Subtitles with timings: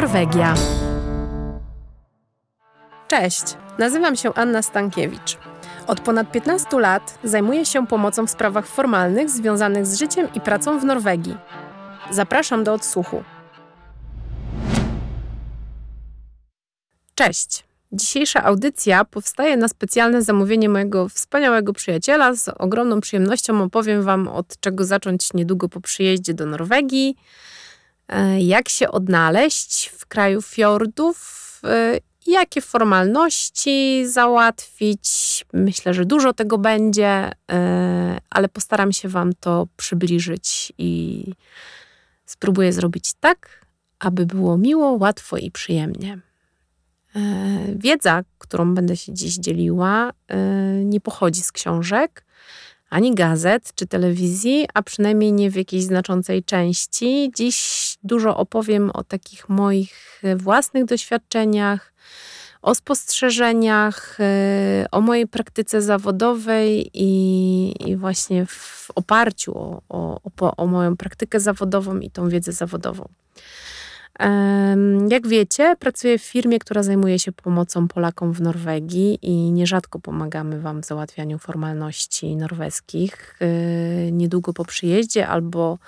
[0.00, 0.54] Norwegia.
[3.08, 3.42] Cześć,
[3.78, 5.38] nazywam się Anna Stankiewicz.
[5.86, 10.78] Od ponad 15 lat zajmuję się pomocą w sprawach formalnych związanych z życiem i pracą
[10.78, 11.36] w Norwegii.
[12.10, 13.24] Zapraszam do odsłuchu.
[17.14, 17.64] Cześć.
[17.92, 22.34] Dzisiejsza audycja powstaje na specjalne zamówienie mojego wspaniałego przyjaciela.
[22.34, 27.16] Z ogromną przyjemnością opowiem Wam, od czego zacząć niedługo po przyjeździe do Norwegii,
[28.38, 35.08] jak się odnaleźć w kraju fiordów, e, jakie formalności załatwić.
[35.52, 41.24] Myślę, że dużo tego będzie, e, ale postaram się Wam to przybliżyć i
[42.26, 43.66] spróbuję zrobić tak,
[43.98, 46.18] aby było miło, łatwo i przyjemnie.
[47.16, 47.20] E,
[47.76, 50.36] wiedza, którą będę się dziś dzieliła, e,
[50.84, 52.24] nie pochodzi z książek,
[52.90, 57.30] ani gazet czy telewizji, a przynajmniej nie w jakiejś znaczącej części.
[57.36, 61.92] Dziś dużo opowiem o takich moich własnych doświadczeniach,
[62.62, 70.56] o spostrzeżeniach, e, o mojej praktyce zawodowej i, i właśnie w oparciu o, o, o,
[70.56, 73.08] o moją praktykę zawodową i tą wiedzę zawodową.
[75.08, 80.60] Jak wiecie, pracuję w firmie, która zajmuje się pomocą Polakom w Norwegii i nierzadko pomagamy
[80.60, 83.36] Wam w załatwianiu formalności norweskich.
[83.40, 83.46] E,
[84.12, 85.78] niedługo po przyjeździe albo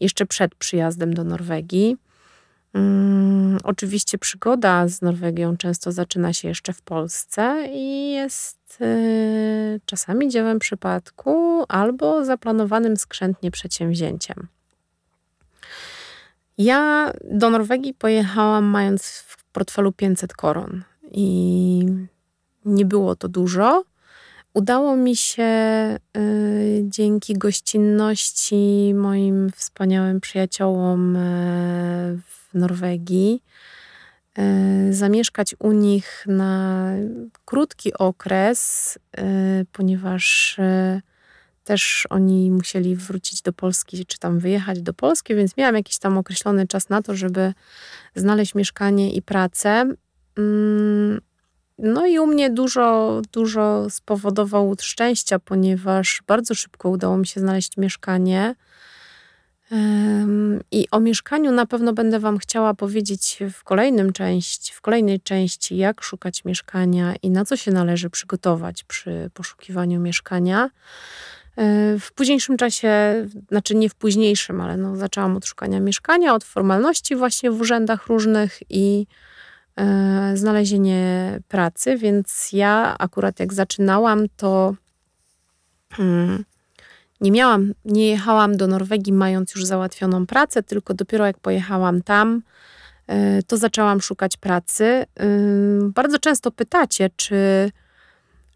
[0.00, 1.96] jeszcze przed przyjazdem do Norwegii.
[2.74, 10.28] Um, oczywiście przygoda z Norwegią często zaczyna się jeszcze w Polsce i jest y, czasami
[10.28, 14.53] dziełem przypadku albo zaplanowanym skrzętnie przedsięwzięciem.
[16.58, 21.86] Ja do Norwegii pojechałam mając w portfelu 500 koron i
[22.64, 23.84] nie było to dużo.
[24.54, 25.44] Udało mi się
[26.16, 31.20] y, dzięki gościnności moim wspaniałym przyjaciołom y,
[32.26, 33.42] w Norwegii
[34.38, 36.90] y, zamieszkać u nich na
[37.44, 38.98] krótki okres,
[39.72, 40.56] ponieważ
[41.64, 46.18] też oni musieli wrócić do Polski, czy tam wyjechać do Polski, więc miałam jakiś tam
[46.18, 47.52] określony czas na to, żeby
[48.14, 49.94] znaleźć mieszkanie i pracę.
[50.38, 51.20] Mm,
[51.78, 57.76] no i u mnie dużo, dużo spowodował szczęścia, ponieważ bardzo szybko udało mi się znaleźć
[57.76, 58.54] mieszkanie.
[60.70, 65.76] I o mieszkaniu na pewno będę Wam chciała powiedzieć w kolejnym części, w kolejnej części,
[65.76, 70.70] jak szukać mieszkania i na co się należy przygotować przy poszukiwaniu mieszkania.
[71.56, 72.90] E, w późniejszym czasie,
[73.48, 78.06] znaczy nie w późniejszym, ale no, zaczęłam od szukania mieszkania, od formalności właśnie w urzędach
[78.06, 79.06] różnych i
[79.76, 84.74] e, znalezienie pracy, więc ja akurat jak zaczynałam, to
[85.92, 86.44] hmm,
[87.20, 92.42] nie miałam, nie jechałam do Norwegii mając już załatwioną pracę, tylko dopiero jak pojechałam tam,
[93.46, 95.04] to zaczęłam szukać pracy.
[95.80, 97.70] Bardzo często pytacie, czy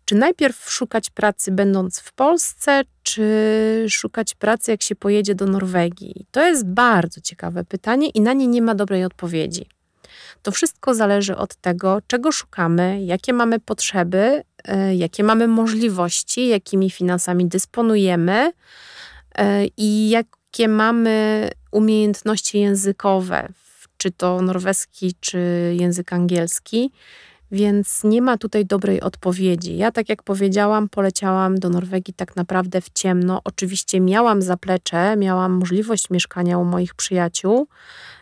[0.08, 6.26] czy najpierw szukać pracy będąc w Polsce, czy szukać pracy jak się pojedzie do Norwegii?
[6.30, 9.66] To jest bardzo ciekawe pytanie i na nie nie ma dobrej odpowiedzi.
[10.42, 16.90] To wszystko zależy od tego, czego szukamy, jakie mamy potrzeby, e, jakie mamy możliwości, jakimi
[16.90, 18.52] finansami dysponujemy
[19.34, 23.48] e, i jakie mamy umiejętności językowe,
[23.96, 25.40] czy to norweski, czy
[25.80, 26.90] język angielski
[27.52, 29.76] więc nie ma tutaj dobrej odpowiedzi.
[29.76, 33.40] Ja, tak jak powiedziałam, poleciałam do Norwegii tak naprawdę w ciemno.
[33.44, 37.68] Oczywiście miałam zaplecze, miałam możliwość mieszkania u moich przyjaciół,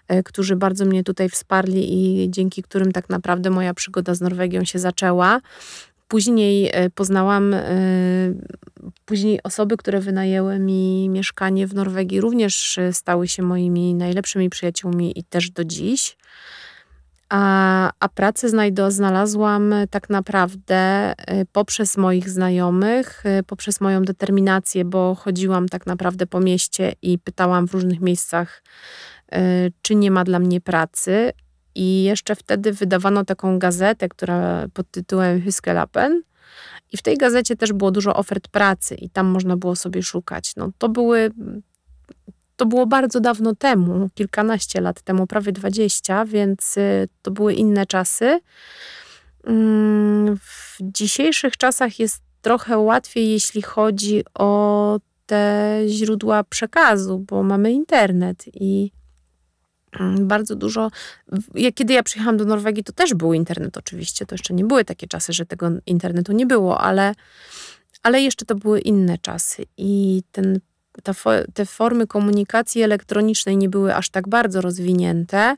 [0.09, 4.65] e, którzy bardzo mnie tutaj wsparli i dzięki którym tak naprawdę moja przygoda z Norwegią
[4.65, 5.41] się zaczęła.
[6.09, 7.65] Później e, poznałam e,
[9.05, 15.25] później osoby, które wynajęły mi mieszkanie w Norwegii, również stały się moimi najlepszymi przyjaciółmi i
[15.25, 16.17] też do dziś.
[17.29, 24.84] A, a pracę znajdę, znalazłam tak naprawdę y, poprzez moich znajomych, y, poprzez moją determinację,
[24.84, 28.63] bo chodziłam tak naprawdę po mieście i pytałam w różnych miejscach,
[29.83, 31.33] czy nie ma dla mnie pracy.
[31.75, 36.22] I jeszcze wtedy wydawano taką gazetę, która pod tytułem Huskelapen.
[36.93, 40.57] I w tej gazecie też było dużo ofert pracy i tam można było sobie szukać.
[40.57, 41.31] No, to były
[42.57, 47.87] to było bardzo dawno temu, kilkanaście lat temu, prawie dwadzieścia, więc y, to były inne
[47.87, 48.41] czasy.
[49.45, 57.73] Mm, w dzisiejszych czasach jest trochę łatwiej, jeśli chodzi o te źródła przekazu, bo mamy
[57.73, 58.91] internet i
[60.01, 60.91] mm, bardzo dużo.
[61.75, 64.27] Kiedy ja przyjechałam do Norwegii, to też był internet, oczywiście.
[64.27, 67.15] To jeszcze nie były takie czasy, że tego internetu nie było, ale,
[68.03, 69.67] ale jeszcze to były inne czasy.
[69.77, 70.61] I ten
[71.03, 71.13] ta,
[71.54, 75.57] te formy komunikacji elektronicznej nie były aż tak bardzo rozwinięte.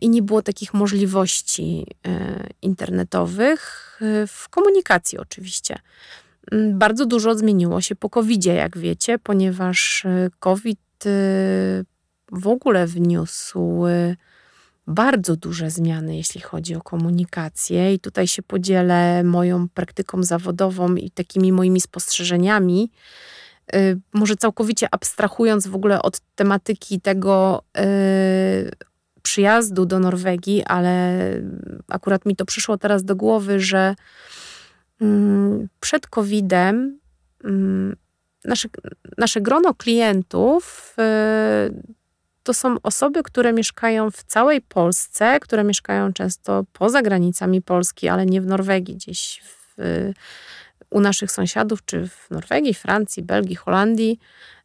[0.00, 1.86] i nie było takich możliwości
[2.62, 5.78] internetowych w komunikacji oczywiście.
[6.52, 10.06] Mm, bardzo dużo zmieniło się po covid jak wiecie, ponieważ
[10.38, 11.04] COVID
[12.32, 13.84] w ogóle wniósł
[14.86, 21.10] bardzo duże zmiany, jeśli chodzi o komunikację, i tutaj się podzielę moją praktyką zawodową i
[21.10, 22.90] takimi moimi spostrzeżeniami.
[23.74, 28.70] Y, może całkowicie abstrahując w ogóle od tematyki tego y,
[29.22, 31.18] przyjazdu do Norwegii, ale
[31.88, 33.94] akurat mi to przyszło teraz do głowy, że
[35.00, 36.98] mm, przed COVID-em
[37.44, 37.96] mm,
[38.44, 38.68] nasze,
[39.18, 40.94] nasze grono klientów
[41.68, 42.02] y,
[42.42, 48.26] to są osoby, które mieszkają w całej Polsce, które mieszkają często poza granicami Polski, ale
[48.26, 50.12] nie w Norwegii, gdzieś w,
[50.92, 54.18] u naszych sąsiadów, czy w Norwegii, Francji, Belgii, Holandii.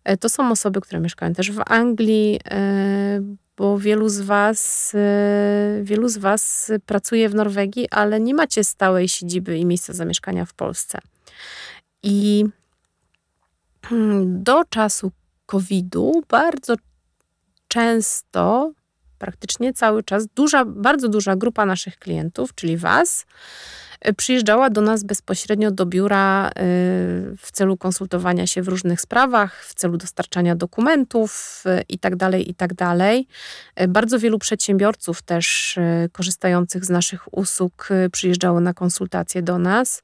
[0.04, 3.22] E, to są osoby, które mieszkają też w Anglii, e,
[3.58, 9.08] bo wielu z was, e, wielu z was pracuje w Norwegii, ale nie macie stałej
[9.10, 11.00] siedziby i miejsca zamieszkania w Polsce.
[12.04, 12.46] I
[13.86, 15.12] hmm, do czasu
[15.46, 16.76] COVID-u bardzo
[17.68, 18.72] często,
[19.20, 23.26] praktycznie cały czas, duża, bardzo duża grupa naszych klientów, czyli Was,
[24.18, 26.52] przyjeżdżała do nas bezpośrednio do biura y,
[27.38, 32.30] w celu konsultowania się w różnych sprawach, w celu dostarczania dokumentów itd.
[32.34, 32.76] Y, itd.
[32.76, 35.80] Tak bardzo wielu przedsiębiorców też
[36.12, 40.04] korzystających z naszych usług przyjeżdżało na konsultacje do nas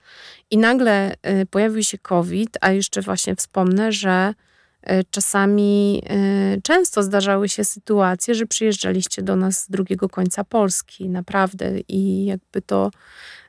[0.51, 1.15] i nagle
[1.49, 4.33] pojawił się COVID, a jeszcze właśnie wspomnę, że
[4.83, 11.09] E, czasami e, często zdarzały się sytuacje, że przyjeżdżaliście do nas z drugiego końca Polski,
[11.09, 13.42] naprawdę, i jakby to e,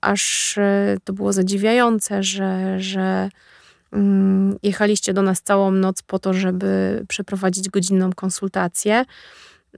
[0.00, 0.58] aż
[1.04, 3.28] to było zadziwiające, że, że
[3.92, 9.04] mm, jechaliście do nas całą noc po to, żeby przeprowadzić godzinną konsultację.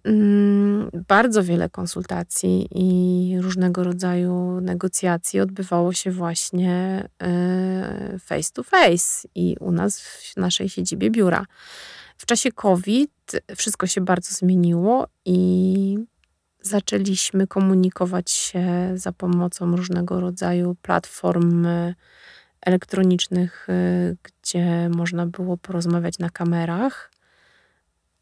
[0.04, 9.28] Mm, bardzo wiele konsultacji i różnego rodzaju negocjacji odbywało się właśnie e, face to face
[9.34, 11.44] i u nas w naszej siedzibie biura.
[12.16, 13.12] W czasie COVID
[13.56, 15.98] wszystko się bardzo zmieniło i
[16.62, 21.66] zaczęliśmy komunikować się za pomocą różnego rodzaju platform
[22.62, 27.10] elektronicznych, e, gdzie można było porozmawiać na kamerach.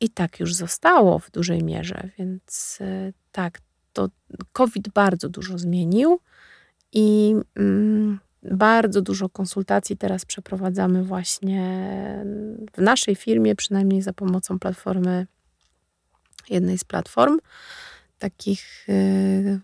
[0.00, 3.60] I tak już zostało w dużej mierze, więc e, tak,
[3.92, 4.08] to
[4.52, 6.20] COVID bardzo dużo zmienił
[6.92, 11.64] i mm, bardzo dużo konsultacji teraz przeprowadzamy właśnie
[12.72, 15.26] w naszej firmie, przynajmniej za pomocą platformy,
[16.50, 17.38] jednej z platform,
[18.20, 19.60] takich, e,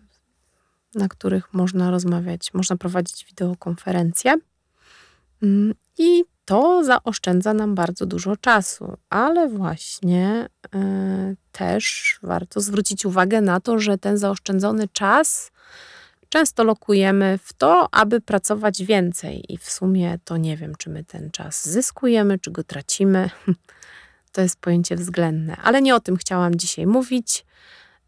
[0.94, 4.34] na których można rozmawiać, można prowadzić wideokonferencje.
[5.42, 13.40] Mm, I to zaoszczędza nam bardzo dużo czasu, ale właśnie y, też warto zwrócić uwagę
[13.40, 15.50] na to, że ten zaoszczędzony czas
[16.28, 21.04] często lokujemy w to, aby pracować więcej i w sumie to nie wiem, czy my
[21.04, 23.30] ten czas zyskujemy, czy go tracimy.
[24.32, 27.46] To jest pojęcie względne, ale nie o tym chciałam dzisiaj mówić.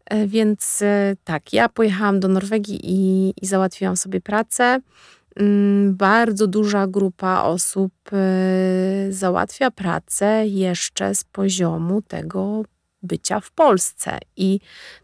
[0.09, 4.81] E, więc e, tak, ja pojechałam do Norwegii i, i załatwiłam sobie pracę.
[5.35, 12.63] Mm, bardzo duża grupa osób y, załatwia pracę jeszcze z poziomu tego
[13.03, 14.17] bycia w Polsce.
[14.37, 14.59] I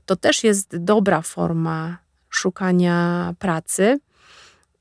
[0.05, 1.97] to też jest dobra forma
[2.29, 3.99] szukania pracy.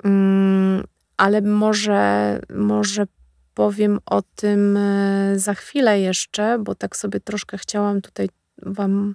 [0.05, 0.85] Mm,
[1.17, 3.07] ale może, może
[3.55, 4.79] powiem o tym
[5.37, 8.29] za chwilę jeszcze, bo tak sobie troszkę chciałam tutaj
[8.63, 9.15] Wam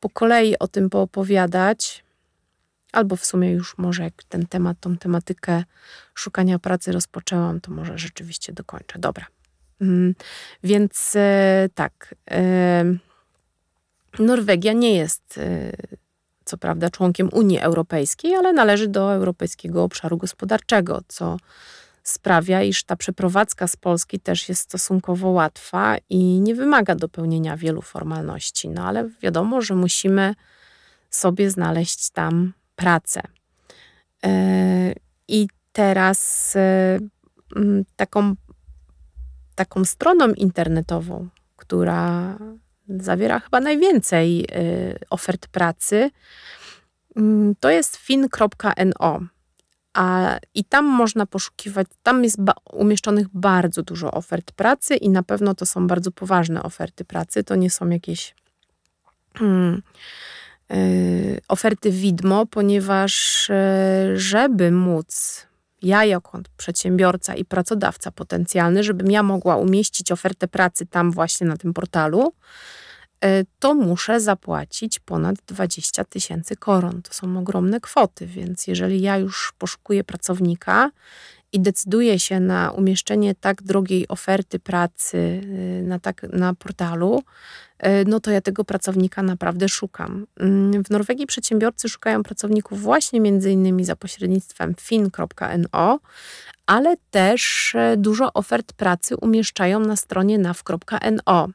[0.00, 2.04] po kolei o tym poopowiadać
[2.92, 5.64] albo w sumie już może jak ten temat, tą tematykę
[6.14, 8.98] szukania pracy rozpoczęłam, to może rzeczywiście dokończę.
[8.98, 9.26] Dobra.
[9.80, 10.14] Mm,
[10.64, 12.14] więc e, tak.
[12.30, 12.84] E,
[14.18, 15.72] Norwegia nie jest e,
[16.44, 21.36] co prawda członkiem Unii Europejskiej, ale należy do Europejskiego Obszaru Gospodarczego, co
[22.02, 27.82] sprawia, iż ta przeprowadzka z Polski też jest stosunkowo łatwa i nie wymaga dopełnienia wielu
[27.82, 28.68] formalności.
[28.68, 30.34] No ale wiadomo, że musimy
[31.10, 33.20] sobie znaleźć tam pracę.
[34.24, 34.92] E,
[35.28, 36.98] I teraz e,
[37.96, 38.34] taką,
[39.54, 42.36] taką stroną internetową, która
[42.88, 44.44] zawiera chyba najwięcej e,
[45.10, 46.10] ofert pracy,
[47.60, 49.20] to jest fin.no.
[49.94, 55.22] A, I tam można poszukiwać, tam jest ba umieszczonych bardzo dużo ofert pracy i na
[55.22, 57.44] pewno to są bardzo poważne oferty pracy.
[57.44, 58.34] To nie są jakieś
[59.34, 59.82] hmm,
[60.74, 63.54] Y, oferty widmo, ponieważ y,
[64.14, 65.46] żeby móc
[65.82, 71.56] ja jako przedsiębiorca i pracodawca potencjalny, żebym ja mogła umieścić ofertę pracy tam właśnie na
[71.56, 72.32] tym portalu,
[73.58, 77.02] to muszę zapłacić ponad 20 tysięcy koron.
[77.02, 80.90] To są ogromne kwoty, więc jeżeli ja już poszukuję pracownika
[81.52, 87.22] i decyduję się na umieszczenie tak drogiej oferty pracy y, na, tak, na portalu,
[87.86, 90.26] y, no to ja tego pracownika naprawdę szukam.
[90.40, 96.00] Mm, w Norwegii przedsiębiorcy szukają pracowników właśnie między innymi za pośrednictwem fin.no,
[96.66, 101.48] ale też e, dużo ofert pracy umieszczają na stronie nav.no.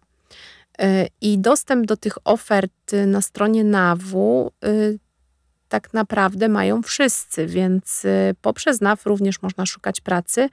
[0.80, 5.00] E, I dostęp do tych ofert na stronie NAW y,
[5.70, 10.50] tak naprawdę mają wszyscy, więc y, poprzez NAW również można szukać pracy,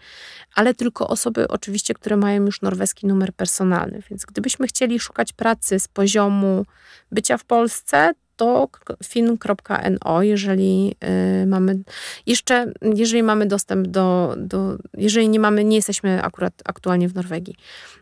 [0.55, 4.03] ale tylko osoby oczywiście, które mają już norweski numer personalny.
[4.11, 6.67] Więc gdybyśmy chcieli szukać pracy z poziomu
[7.13, 8.69] bycia w Polsce, to
[9.05, 10.97] fin.no, jeżeli
[11.43, 11.79] y, mamy
[12.27, 17.55] jeszcze, jeżeli mamy dostęp do, do, jeżeli nie mamy, nie jesteśmy akurat aktualnie w Norwegii.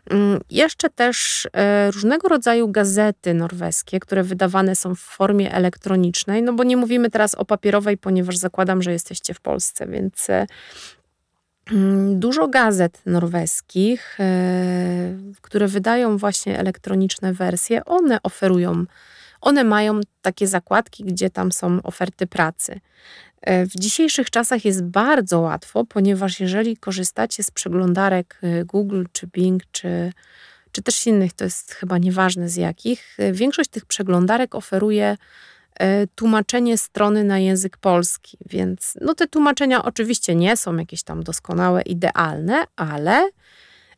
[0.09, 6.53] Mm, jeszcze też y, różnego rodzaju gazety norweskie, które wydawane są w formie elektronicznej, no
[6.53, 10.47] bo nie mówimy teraz o papierowej, ponieważ zakładam, że jesteście w Polsce, więc y,
[11.71, 14.17] mm, Dużo gazet norweskich,
[15.41, 18.85] które wydają właśnie elektroniczne wersje, one oferują
[19.41, 22.79] one mają takie zakładki, gdzie tam są oferty pracy.
[23.41, 29.27] E, w dzisiejszych czasach jest bardzo łatwo, ponieważ jeżeli korzystacie z przeglądarek e, Google czy
[29.27, 30.13] Bing, czy,
[30.71, 35.17] czy też innych, to jest chyba nieważne z jakich, e, większość tych przeglądarek oferuje
[36.15, 41.81] tłumaczenie strony na język polski, więc no te tłumaczenia oczywiście nie są jakieś tam doskonałe,
[41.81, 43.29] idealne, ale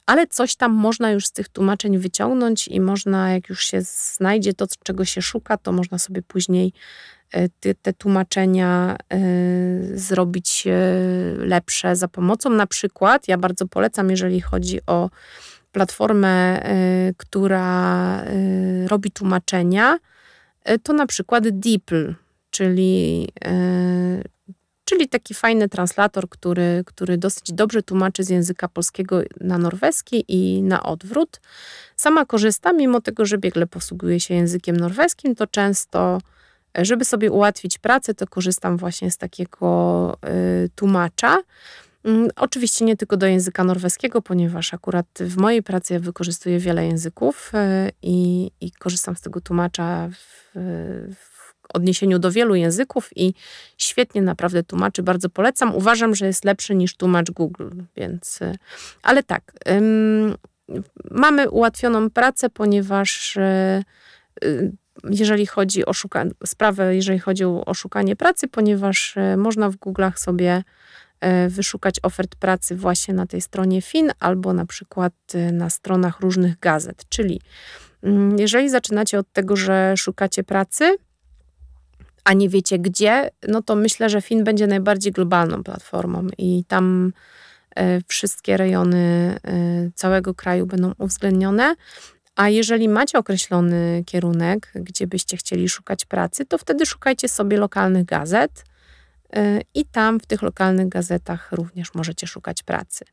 [0.05, 4.53] ale coś tam można już z tych tłumaczeń wyciągnąć i można, jak już się znajdzie
[4.53, 6.73] to, czego się szuka, to można sobie później
[7.31, 12.49] e, te, te tłumaczenia y, zrobić y, lepsze za pomocą.
[12.49, 15.09] Na przykład, ja bardzo polecam, jeżeli chodzi o
[15.71, 16.65] platformę,
[17.09, 18.23] y, która
[18.87, 19.97] robi tłumaczenia,
[20.83, 22.13] to na przykład DeepL,
[22.49, 23.27] czyli
[24.85, 30.63] czyli taki fajny translator, który, który dosyć dobrze tłumaczy z języka polskiego na norweski i
[30.63, 31.41] na odwrót.
[31.95, 36.21] Sama korzystam, mimo tego, że biegle posługuję się językiem norweskim, to często,
[36.75, 40.17] żeby sobie ułatwić pracę, to korzystam właśnie z takiego
[40.65, 41.37] y, tłumacza.
[42.03, 46.85] Mm, oczywiście nie tylko do języka norweskiego, ponieważ akurat w mojej pracy ja wykorzystuję wiele
[46.85, 47.51] języków
[48.01, 50.51] i, i korzystam z tego tłumacza w,
[51.15, 51.32] w
[51.73, 53.33] odniesieniu do wielu języków i
[53.77, 55.75] świetnie naprawdę tłumaczy, bardzo polecam.
[55.75, 58.41] Uważam, że jest lepszy niż tłumacz Google, więc...
[58.41, 58.55] Y,
[59.03, 60.35] ale tak, ym,
[61.11, 63.83] mamy ułatwioną pracę, ponieważ y,
[65.09, 70.63] jeżeli chodzi o szukanie, sprawę, jeżeli chodzi o szukanie pracy, ponieważ można w Google'ach sobie
[71.49, 75.13] wyszukać ofert pracy właśnie na tej stronie FIN albo na przykład
[75.51, 77.03] na stronach różnych gazet.
[77.09, 77.41] Czyli
[78.03, 80.97] mm, jeżeli zaczynacie od tego, że szukacie pracy,
[82.23, 87.13] a nie wiecie gdzie, no to myślę, że Fin będzie najbardziej globalną platformą i tam
[87.75, 91.75] e, wszystkie rejony e, całego kraju będą uwzględnione.
[92.35, 98.05] A jeżeli macie określony kierunek, gdzie byście chcieli szukać pracy, to wtedy szukajcie sobie lokalnych
[98.05, 98.63] gazet
[99.33, 103.05] e, i tam w tych lokalnych gazetach również możecie szukać pracy.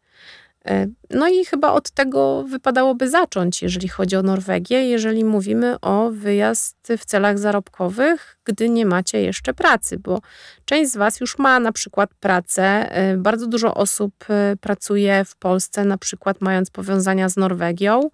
[0.64, 6.10] E, no i chyba od tego wypadałoby zacząć, jeżeli chodzi o Norwegię, jeżeli mówimy o
[6.10, 10.20] wyjazd w celach zarobkowych, gdy nie macie jeszcze pracy, bo
[10.64, 12.62] część z Was już ma na przykład pracę.
[12.92, 18.10] E, bardzo dużo osób e, pracuje w Polsce, na przykład mając powiązania z Norwegią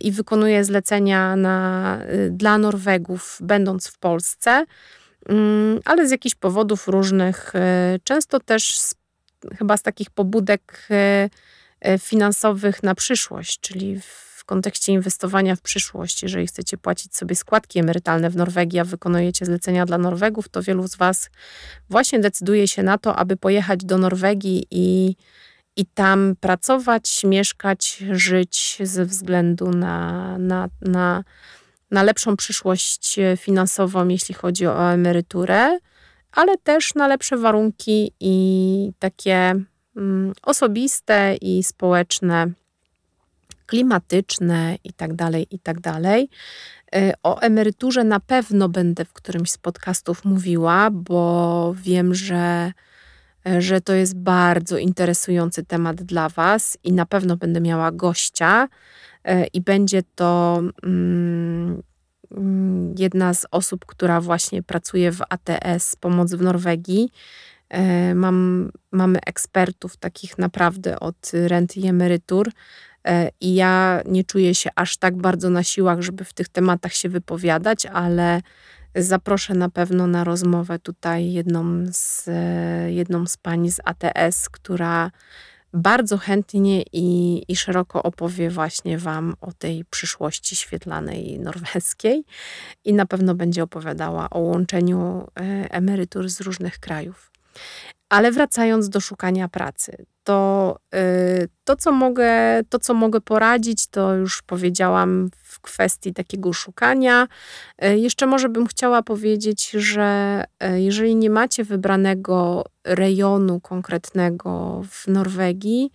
[0.00, 1.98] i wykonuje zlecenia na,
[2.30, 4.64] dla Norwegów, będąc w Polsce,
[5.28, 7.52] mm, ale z jakichś powodów różnych,
[8.04, 8.94] często też z,
[9.58, 10.88] chyba z takich pobudek
[11.98, 16.22] finansowych na przyszłość, czyli w kontekście inwestowania w przyszłość.
[16.22, 20.88] Jeżeli chcecie płacić sobie składki emerytalne w Norwegii, a wykonujecie zlecenia dla Norwegów, to wielu
[20.88, 21.30] z Was
[21.90, 25.16] właśnie decyduje się na to, aby pojechać do Norwegii i,
[25.76, 31.24] i tam pracować, mieszkać, żyć ze względu na, na, na,
[31.90, 35.78] na lepszą przyszłość finansową, jeśli chodzi o emeryturę,
[36.32, 39.54] ale też na lepsze warunki i takie
[40.42, 42.52] osobiste i społeczne,
[43.66, 45.80] klimatyczne itd., tak itd.
[45.80, 46.02] Tak
[47.00, 52.72] y, o emeryturze na pewno będę w którymś z podcastów mówiła, bo wiem, że,
[53.58, 58.68] że to jest bardzo interesujący temat dla Was i na pewno będę miała gościa
[59.28, 61.82] y, i będzie to mm,
[62.30, 67.10] mm, jedna z osób, która właśnie pracuje w ATS Pomoc w Norwegii
[68.14, 72.50] mam, mamy ekspertów takich naprawdę od rent i emerytur,
[73.40, 77.08] I ja nie czuję się aż tak bardzo na siłach, żeby w tych tematach się
[77.08, 78.40] wypowiadać, ale
[78.94, 82.26] zaproszę na pewno na rozmowę tutaj jedną z,
[82.88, 85.10] jedną z pani z ATS, która
[85.72, 92.24] bardzo chętnie i, i szeroko opowie właśnie Wam o tej przyszłości świetlanej norweskiej
[92.84, 97.30] i na pewno będzie opowiadała o łączeniu e, emerytur z różnych krajów.
[98.08, 102.30] Ale wracając do szukania pracy, to y, to, co mogę,
[102.68, 107.28] to, co mogę poradzić, to już powiedziałam w kwestii takiego szukania.
[107.84, 115.08] Y, jeszcze może bym chciała powiedzieć, że y, jeżeli nie macie wybranego rejonu konkretnego w
[115.08, 115.90] Norwegii,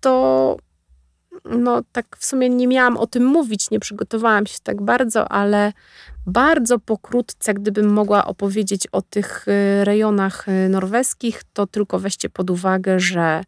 [0.00, 0.56] to
[1.44, 5.72] no tak w sumie nie miałam o tym mówić, nie przygotowałam się tak bardzo, ale
[6.26, 12.50] bardzo pokrótce, gdybym mogła opowiedzieć o tych y, rejonach y, norweskich, to tylko weźcie pod
[12.50, 13.44] uwagę, że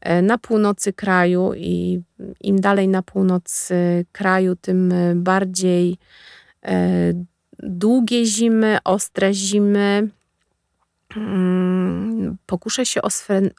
[0.00, 2.02] e, na północy kraju i
[2.40, 3.68] im dalej na północ
[4.12, 5.96] kraju, tym bardziej
[7.58, 10.08] długie zimy, ostre zimy.
[11.16, 13.00] Mm, pokuszę się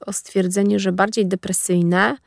[0.06, 2.18] o stwierdzenie, że bardziej depresyjne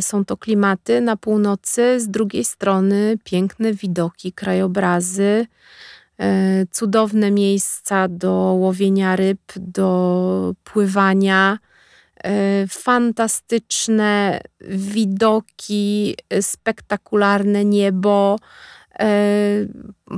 [0.00, 5.46] są to klimaty na północy, z drugiej strony piękne widoki, krajobrazy,
[6.18, 11.58] e, cudowne miejsca do łowienia ryb, do pływania,
[12.24, 18.38] e, fantastyczne widoki, spektakularne niebo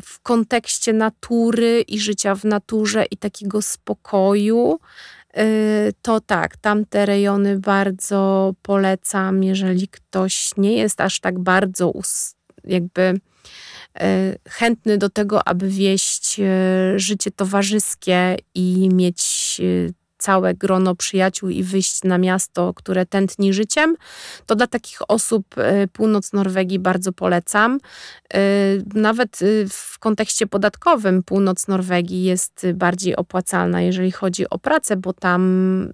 [0.03, 4.81] w kontekście natury i życia w naturze i takiego spokoju.
[5.39, 11.93] Y, to tak, tamte rejony bardzo polecam, jeżeli ktoś nie jest aż tak bardzo
[12.65, 19.61] jakby y, chętny do tego, aby wieść y, życie towarzyskie i mieć
[20.23, 23.97] całe grono przyjaciół i wyjść na miasto, które tętni życiem,
[24.47, 27.81] to dla takich osób e, północ Norwegii bardzo polecam.
[28.35, 28.41] E,
[28.95, 35.13] nawet e, w kontekście podatkowym północ Norwegii jest bardziej opłacalna, jeżeli chodzi o pracę, bo
[35.13, 35.43] tam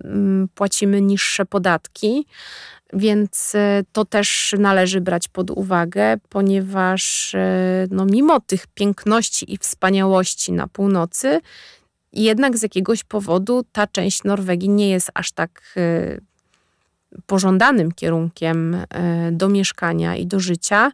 [0.05, 2.27] mm, płacimy niższe podatki.
[2.93, 3.57] Więc
[3.93, 7.37] to też należy brać pod uwagę, ponieważ
[7.91, 11.41] no, mimo tych piękności i wspaniałości na północy,
[12.13, 16.21] jednak z jakiegoś powodu ta część Norwegii nie jest aż tak y,
[17.27, 18.87] pożądanym kierunkiem y,
[19.33, 20.93] do mieszkania i do życia,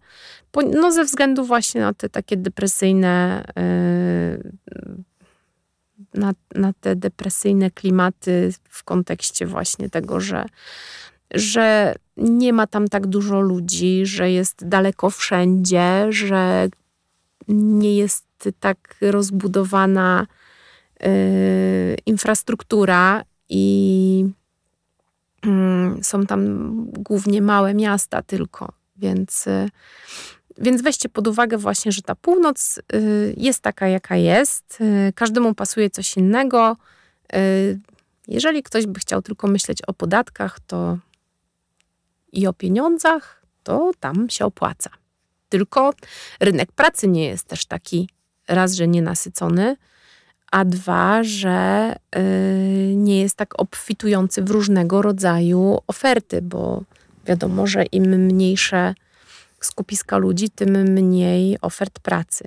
[0.72, 4.52] no ze względu właśnie na te takie depresyjne y,
[6.14, 10.44] na, na te depresyjne klimaty w kontekście właśnie tego, że,
[11.30, 16.68] że nie ma tam tak dużo ludzi, że jest daleko wszędzie, że
[17.48, 18.26] nie jest
[18.60, 20.26] tak rozbudowana
[22.06, 24.26] infrastruktura i
[25.42, 29.70] mm, są tam głównie małe miasta tylko, więc, y,
[30.58, 34.78] więc weźcie pod uwagę właśnie, że ta północ y, jest taka, jaka jest.
[35.14, 36.76] Każdemu pasuje coś innego.
[38.28, 40.98] Jeżeli ktoś by chciał tylko myśleć o podatkach to
[42.32, 44.90] i o pieniądzach, to tam się opłaca.
[45.48, 45.92] Tylko
[46.40, 48.08] rynek pracy nie jest też taki
[48.48, 49.76] raz, że nienasycony,
[50.54, 56.82] a dwa, że y, nie jest tak obfitujący w różnego rodzaju oferty, bo
[57.26, 58.94] wiadomo, że im mniejsze
[59.60, 62.44] skupiska ludzi, tym mniej ofert pracy.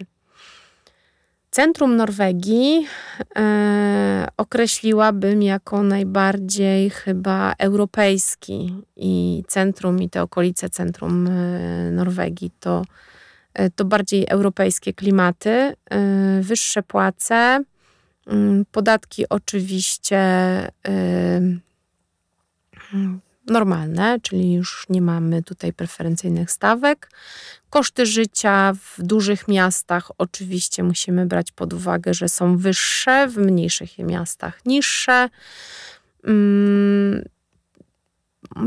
[1.51, 2.87] Centrum Norwegii
[3.35, 12.85] e, określiłabym jako najbardziej chyba europejski i centrum i te okolice centrum e, Norwegii to,
[13.75, 15.73] to bardziej europejskie klimaty,
[16.41, 17.63] wyższe płace,
[18.71, 20.21] podatki oczywiście
[23.45, 27.11] normalne, czyli już nie mamy tutaj preferencyjnych stawek.
[27.69, 33.97] Koszty życia w dużych miastach oczywiście musimy brać pod uwagę, że są wyższe, w mniejszych
[33.97, 35.29] miastach niższe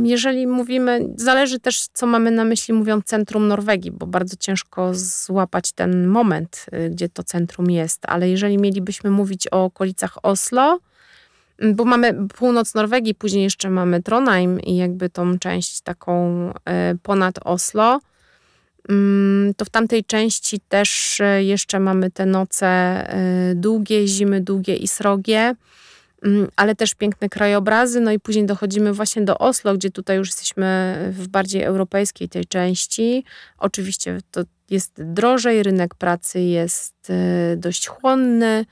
[0.02, 5.72] jeżeli mówimy, zależy też, co mamy na myśli, mówiąc centrum Norwegii, bo bardzo ciężko złapać
[5.72, 10.78] ten moment, y, gdzie to centrum jest, ale jeżeli mielibyśmy mówić o okolicach Oslo,
[11.58, 16.52] mm, bo mamy północ Norwegii, później jeszcze mamy Trondheim i jakby tą część taką y,
[17.02, 18.00] ponad Oslo,
[18.88, 22.70] mm, to w tamtej części też y, jeszcze mamy te noce
[23.54, 25.54] długie, zimy długie i srogie
[26.56, 28.00] ale też piękne krajobrazy.
[28.00, 32.44] No i później dochodzimy właśnie do Oslo, gdzie tutaj już jesteśmy w bardziej europejskiej tej
[32.44, 33.24] części.
[33.58, 38.64] Oczywiście to jest drożej, rynek pracy jest e, dość chłonny.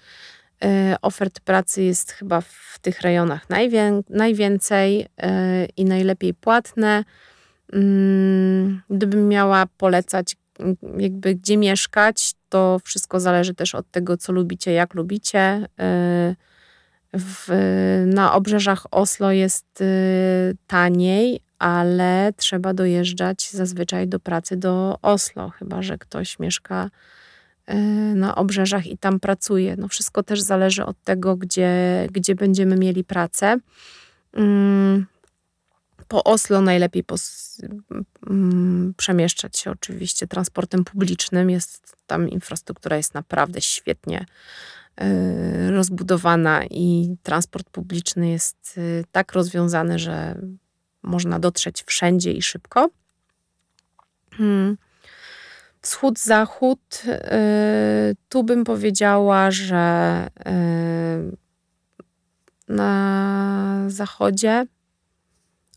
[0.62, 7.04] E, ofert pracy jest chyba w tych rejonach najwię najwięcej e, i najlepiej płatne.
[7.72, 14.32] Mm, gdybym miała polecać, mm, jakby gdzie mieszkać, to wszystko zależy też od tego, co
[14.32, 15.68] lubicie, jak lubicie.
[16.32, 16.47] Y,
[17.12, 17.48] w,
[18.06, 25.82] na obrzeżach Oslo jest y, taniej, ale trzeba dojeżdżać zazwyczaj do pracy do Oslo, chyba
[25.82, 26.90] że ktoś mieszka
[27.70, 27.74] y,
[28.14, 29.76] na obrzeżach i tam pracuje.
[29.78, 33.58] No wszystko też zależy od tego, gdzie, gdzie będziemy mieli pracę.
[34.32, 35.06] Mm,
[36.08, 37.56] po Oslo najlepiej pos,
[38.30, 41.50] mm, przemieszczać się oczywiście transportem publicznym.
[41.50, 44.26] Jest tam infrastruktura jest naprawdę świetnie
[45.70, 50.38] rozbudowana i transport publiczny jest y, tak rozwiązany, że
[51.02, 52.90] można dotrzeć wszędzie i szybko.
[54.32, 54.76] Hmm.
[55.80, 57.02] Wschód, zachód.
[57.06, 60.26] Y, tu bym powiedziała, że
[62.68, 64.66] na zachodzie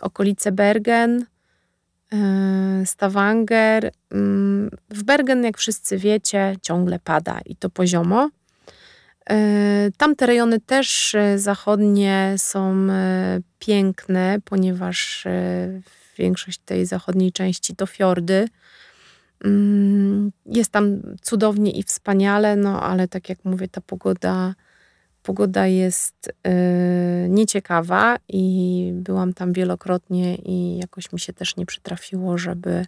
[0.02, 1.26] okolice Bergen,
[2.86, 3.92] Stavanger.
[4.12, 8.30] Mm, w Bergen, jak wszyscy wiecie, ciągle pada i to poziomo.
[9.32, 12.88] E, tamte rejony też e, zachodnie są
[13.60, 15.28] piękne, ponieważ
[16.18, 18.48] większość tej zachodniej części to fiordy.
[19.46, 24.54] Mm, jest tam cudownie i wspaniale, no ale tak jak mówię, ta pogoda
[25.24, 26.34] Pogoda jest
[27.30, 32.86] nieciekawa i byłam tam wielokrotnie i jakoś mi się też nie przytrafiło, żeby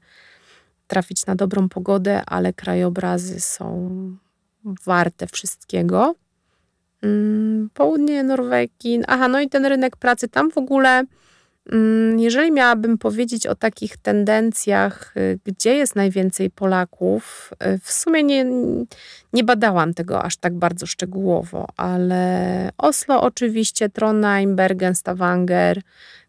[0.87, 3.89] trafić na dobrą pogodę, ale krajobrazy są
[4.63, 6.15] warte wszystkiego.
[7.03, 9.01] Mm, południe Norwegii.
[9.07, 11.05] Aha, no i ten rynek pracy tam w ogóle
[11.71, 18.23] Mm, jeżeli miałabym powiedzieć o takich tendencjach, y, gdzie jest najwięcej Polaków, y, w sumie
[18.23, 18.45] nie,
[19.33, 25.81] nie badałam tego aż tak bardzo szczegółowo, ale Oslo oczywiście, Trondheim, Bergen, Stavanger,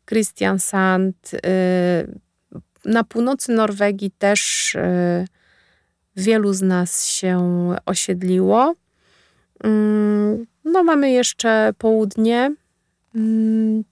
[0.04, 1.34] Kristiansand.
[1.34, 1.38] Y,
[2.84, 4.76] na północy Norwegii też
[6.16, 7.38] wielu z nas się
[7.86, 8.74] osiedliło.
[10.64, 12.54] Mm, no, mamy jeszcze południe.
[13.14, 13.84] Mm,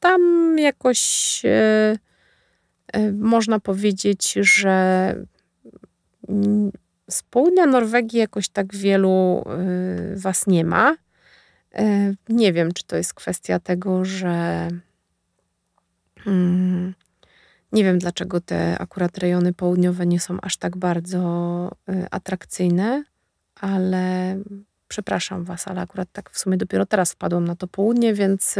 [0.00, 1.98] tam jakoś e,
[2.92, 5.14] e, można powiedzieć, że
[7.10, 10.96] z południa Norwegii jakoś tak wielu e, was nie ma.
[12.28, 14.68] Nie wiem, czy to jest kwestia tego, że
[16.26, 16.94] mm,
[17.72, 21.70] nie wiem, dlaczego te akurat rejony południowe nie są aż tak bardzo
[22.10, 23.04] atrakcyjne,
[23.60, 24.36] ale
[24.88, 28.56] przepraszam was, ale akurat tak w sumie dopiero teraz wpadłam na to południe, więc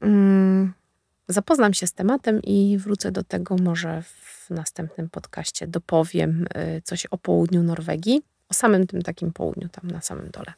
[0.00, 0.72] Mm,
[1.28, 5.66] zapoznam się z tematem i wrócę do tego może w następnym podcaście.
[5.66, 10.52] Dopowiem y, coś o południu Norwegii, o samym tym takim południu, tam na samym dole.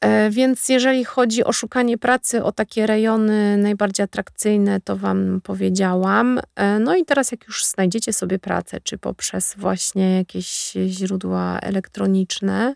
[0.00, 6.40] E, więc jeżeli chodzi o szukanie pracy, o takie rejony najbardziej atrakcyjne, to Wam powiedziałam.
[6.56, 12.74] E, no i teraz, jak już znajdziecie sobie pracę, czy poprzez właśnie jakieś źródła elektroniczne,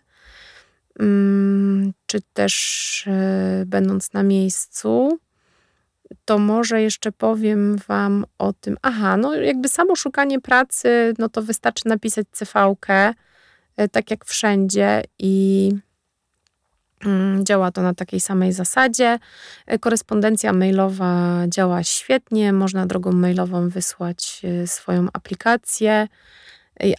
[2.05, 5.19] czy też e, będąc na miejscu,
[6.25, 8.77] to może jeszcze powiem Wam o tym.
[8.81, 13.13] Aha, no jakby samo szukanie pracy, no to wystarczy napisać CV-kę,
[13.77, 15.71] e, tak jak wszędzie i
[17.05, 19.19] mm, działa to na takiej samej zasadzie.
[19.65, 26.07] E, korespondencja mailowa działa świetnie, można drogą mailową wysłać swoją aplikację.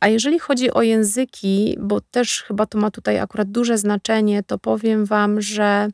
[0.00, 4.58] A jeżeli chodzi o języki, bo też chyba to ma tutaj akurat duże znaczenie, to
[4.58, 5.88] powiem Wam, że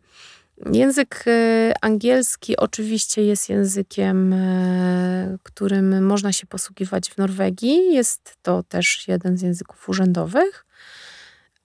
[0.72, 7.94] Język y, angielski oczywiście jest językiem, y, którym można się posługiwać w Norwegii.
[7.94, 10.66] Jest to też jeden z języków urzędowych,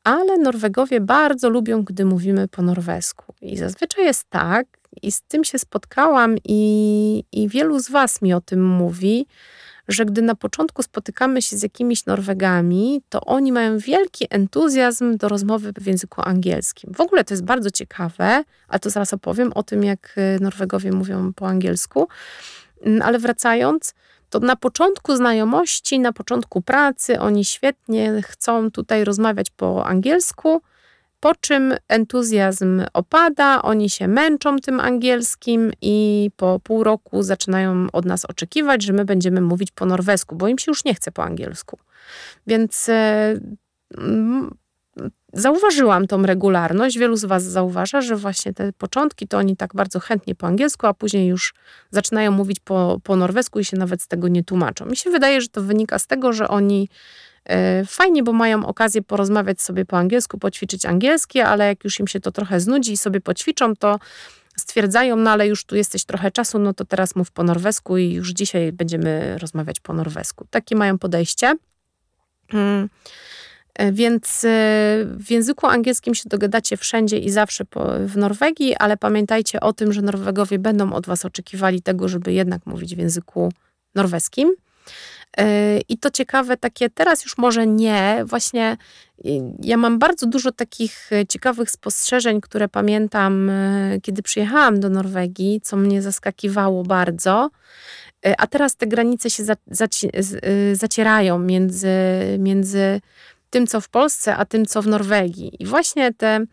[0.03, 3.33] ale Norwegowie bardzo lubią, gdy mówimy po norwesku.
[3.41, 4.67] I zazwyczaj jest tak,
[5.01, 9.27] i z tym się spotkałam, i, i wielu z Was mi o tym mówi,
[9.87, 15.29] że gdy na początku spotykamy się z jakimiś Norwegami, to oni mają wielki entuzjazm do
[15.29, 16.93] rozmowy w języku angielskim.
[16.93, 20.91] W ogóle to jest bardzo ciekawe, a to zaraz opowiem o tym, jak y, Norwegowie
[20.91, 22.07] mówią po angielsku.
[22.81, 23.93] Mm, ale wracając,
[24.29, 30.61] to na początku znajomości, na początku pracy oni świetnie chcą tutaj rozmawiać po angielsku
[31.19, 38.05] po czym entuzjazm opada, oni się męczą tym angielskim i po pół roku zaczynają od
[38.05, 41.23] nas oczekiwać, że my będziemy mówić po norwesku, bo im się już nie chce po
[41.23, 41.77] angielsku.
[42.47, 43.39] Więc e,
[45.33, 46.97] zauważyłam tą regularność.
[46.97, 50.87] Wielu z Was zauważa, że właśnie te początki to oni tak bardzo chętnie po angielsku,
[50.87, 51.53] a później już
[51.91, 54.85] zaczynają mówić po, po norwesku i się nawet z tego nie tłumaczą.
[54.85, 56.89] Mi się wydaje, że to wynika z tego, że oni
[57.87, 62.19] fajnie, bo mają okazję porozmawiać sobie po angielsku, poćwiczyć angielski, ale jak już im się
[62.19, 63.99] to trochę znudzi i sobie poćwiczą, to
[64.55, 68.13] stwierdzają, no ale już tu jesteś trochę czasu, no to teraz mów po norwesku i
[68.13, 70.47] już dzisiaj będziemy rozmawiać po norwesku.
[70.49, 71.55] Takie mają podejście.
[72.53, 72.89] Mm.
[73.73, 74.47] E, więc e,
[75.05, 77.65] w języku angielskim się dogadacie wszędzie i zawsze
[78.05, 82.65] w Norwegii, ale pamiętajcie o tym, że Norwegowie będą od Was oczekiwali tego, żeby jednak
[82.65, 83.53] mówić w języku
[83.95, 84.55] norweskim.
[85.37, 88.23] E, I to ciekawe, takie teraz już może nie.
[88.25, 88.77] Właśnie
[89.61, 93.51] ja mam bardzo dużo takich ciekawych spostrzeżeń, które pamiętam,
[94.01, 97.49] kiedy przyjechałam do Norwegii, co mnie zaskakiwało bardzo.
[98.37, 99.43] A teraz te granice się
[100.73, 101.89] zacierają między,
[102.39, 103.01] między
[103.49, 105.63] tym, co w Polsce, a tym, co w Norwegii.
[105.63, 106.45] I właśnie te,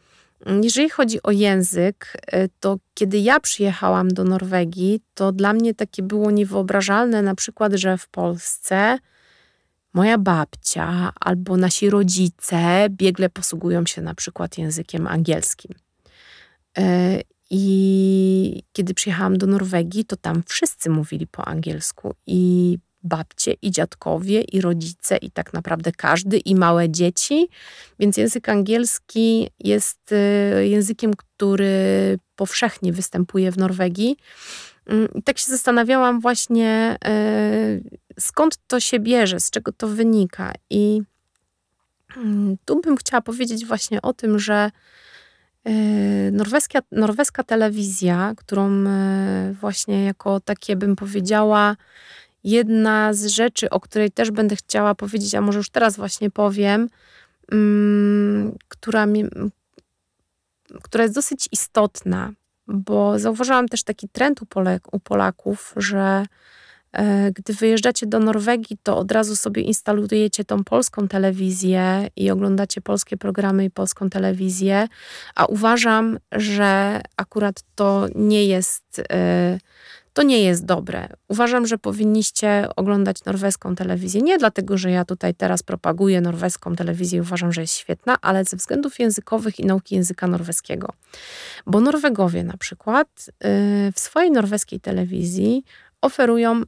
[0.63, 6.03] jeżeli chodzi o język, y, to kiedy ja przyjechałam do Norwegii, to dla mnie takie
[6.03, 8.99] było niewyobrażalne, na przykład, że w Polsce
[9.95, 15.75] moja babcia albo nasi rodzice biegle posługują się na przykład językiem angielskim.
[16.79, 16.83] Y,
[17.51, 24.41] I kiedy przyjechałam do Norwegii, to tam wszyscy mówili po angielsku i babcie i dziadkowie
[24.41, 27.49] i rodzice i tak naprawdę każdy i małe dzieci.
[27.99, 34.17] Więc język angielski jest y, językiem, który powszechnie występuje w Norwegii.
[34.87, 40.53] Mm, I tak się zastanawiałam właśnie, y, skąd to się bierze, z czego to wynika.
[40.71, 41.03] I
[42.17, 44.71] mm, tu bym chciała powiedzieć właśnie o tym, że
[45.69, 48.85] y, norweska, norweska telewizja, którą
[49.61, 51.77] właśnie jako takie bym powiedziała,
[52.45, 56.89] jedna z rzeczy, o której też będę chciała powiedzieć, a może już teraz właśnie powiem,
[57.53, 59.25] um, która, mi,
[60.83, 62.33] która jest dosyć istotna,
[62.67, 66.27] bo zauważyłam też taki trend u, Polek, u Polaków, że
[66.93, 72.81] e, gdy wyjeżdżacie do Norwegii, to od razu sobie instalujecie tą polską telewizję i oglądacie
[72.81, 74.89] polskie programy i polską telewizję,
[75.35, 79.59] a uważam, że akurat to nie jest e,
[80.13, 81.09] to nie jest dobre.
[81.29, 84.23] Uważam, że powinniście oglądać norweską telewizję.
[84.23, 88.45] Nie dlatego, że ja tutaj teraz propaguję norweską telewizję i uważam, że jest świetna, ale
[88.45, 90.93] ze względów językowych i nauki języka norweskiego.
[91.67, 95.65] Bo Norwegowie na przykład yy, w swojej norweskiej telewizji
[96.01, 96.63] oferują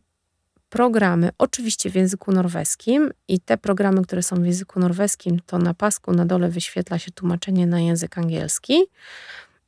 [0.74, 5.74] programy, oczywiście w języku norweskim i te programy, które są w języku norweskim, to na
[5.74, 8.82] pasku na dole wyświetla się tłumaczenie na język angielski.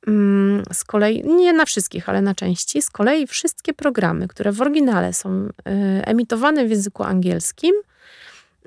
[0.07, 4.61] Mm, z kolei, nie na wszystkich, ale na części, z kolei wszystkie programy, które w
[4.63, 5.51] oryginale są y,
[6.05, 7.75] emitowane w języku angielskim,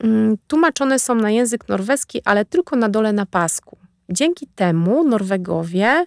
[0.04, 3.78] mm, tłumaczone są na język norweski, ale tylko na dole na pasku.
[4.10, 6.06] Dzięki temu Norwegowie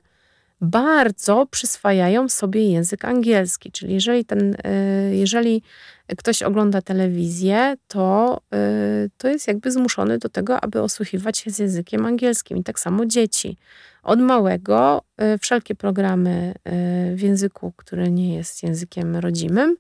[0.61, 5.63] bardzo przyswajają sobie język angielski, czyli jeżeli, ten, y, jeżeli
[6.19, 11.59] ktoś ogląda telewizję, to, y, to jest jakby zmuszony do tego, aby osłuchiwać się z
[11.59, 12.59] językiem angielskim.
[12.59, 13.57] I tak samo dzieci.
[14.03, 15.03] Od małego
[15.35, 16.55] y, wszelkie programy
[17.15, 19.77] w języku, który nie jest językiem rodzimym,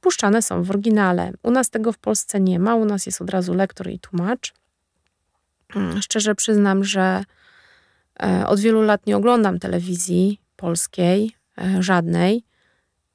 [0.00, 1.32] puszczane są w oryginale.
[1.42, 4.54] U nas tego w Polsce nie ma, u nas jest od razu lektor i tłumacz.
[5.74, 7.24] Mm, szczerze przyznam, że
[8.22, 12.44] E, od wielu lat nie oglądam telewizji polskiej, e, żadnej.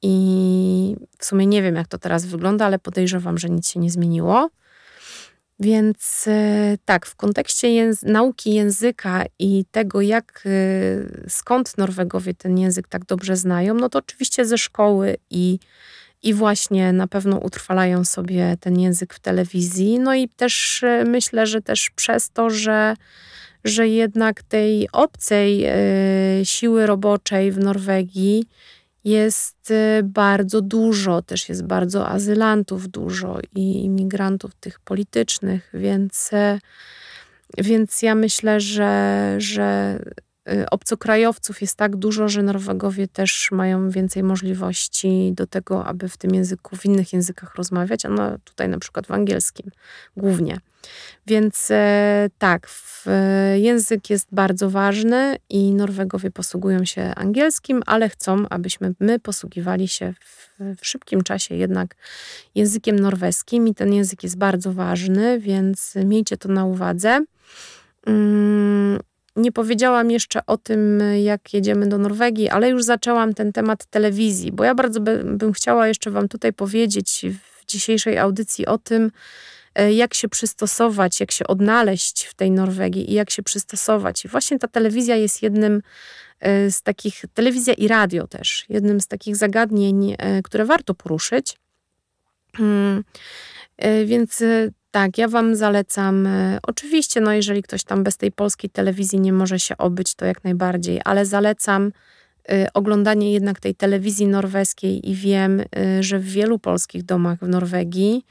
[0.02, 3.90] I w sumie nie wiem, jak to teraz wygląda, ale podejrzewam, że nic się nie
[3.90, 4.50] zmieniło.
[5.60, 10.44] Więc e, tak, w kontekście języ nauki języka i tego, jak
[11.28, 15.58] skąd Norwegowie ten język tak dobrze znają, no to oczywiście ze szkoły i,
[16.22, 19.98] i właśnie na pewno utrwalają sobie ten język w telewizji.
[19.98, 22.96] No i też myślę, że też przez to, że
[23.64, 25.74] że jednak tej obcej e,
[26.44, 28.44] siły roboczej w Norwegii
[29.04, 36.58] jest e, bardzo dużo, też jest bardzo azylantów dużo i imigrantów tych politycznych, więc, e,
[37.58, 39.98] więc ja myślę, że, że
[40.70, 46.34] obcokrajowców jest tak dużo, że Norwegowie też mają więcej możliwości do tego, aby w tym
[46.34, 49.70] języku, w innych językach rozmawiać, a no tutaj na przykład w angielskim
[50.16, 50.58] głównie.
[51.26, 52.68] Więc e, tak,
[53.54, 60.12] język jest bardzo ważny i Norwegowie posługują się angielskim, ale chcą, abyśmy my posługiwali się
[60.20, 61.94] w, w szybkim czasie jednak
[62.54, 67.24] językiem norweskim i ten język jest bardzo ważny, więc miejcie to na uwadze.
[69.36, 73.84] Mm, nie powiedziałam jeszcze o tym, jak jedziemy do Norwegii, ale już zaczęłam ten temat
[73.84, 77.26] telewizji, bo ja bardzo by, bym chciała jeszcze Wam tutaj powiedzieć
[77.60, 79.10] w dzisiejszej audycji o tym,
[79.74, 84.24] E, jak się przystosować, jak się odnaleźć w tej Norwegii i jak się przystosować.
[84.24, 85.82] I właśnie ta telewizja jest jednym
[86.40, 91.58] e, z takich, telewizja i radio też, jednym z takich zagadnień, e, które warto poruszyć.
[92.56, 93.04] Hmm.
[94.04, 94.42] Więc
[94.94, 96.28] tak, ja Wam zalecam.
[96.62, 100.44] Oczywiście, no jeżeli ktoś tam bez tej polskiej telewizji nie może się obyć, to jak
[100.44, 101.92] najbardziej, ale zalecam
[102.74, 105.62] oglądanie jednak tej telewizji norweskiej i wiem,
[106.00, 108.24] że w wielu polskich domach w Norwegii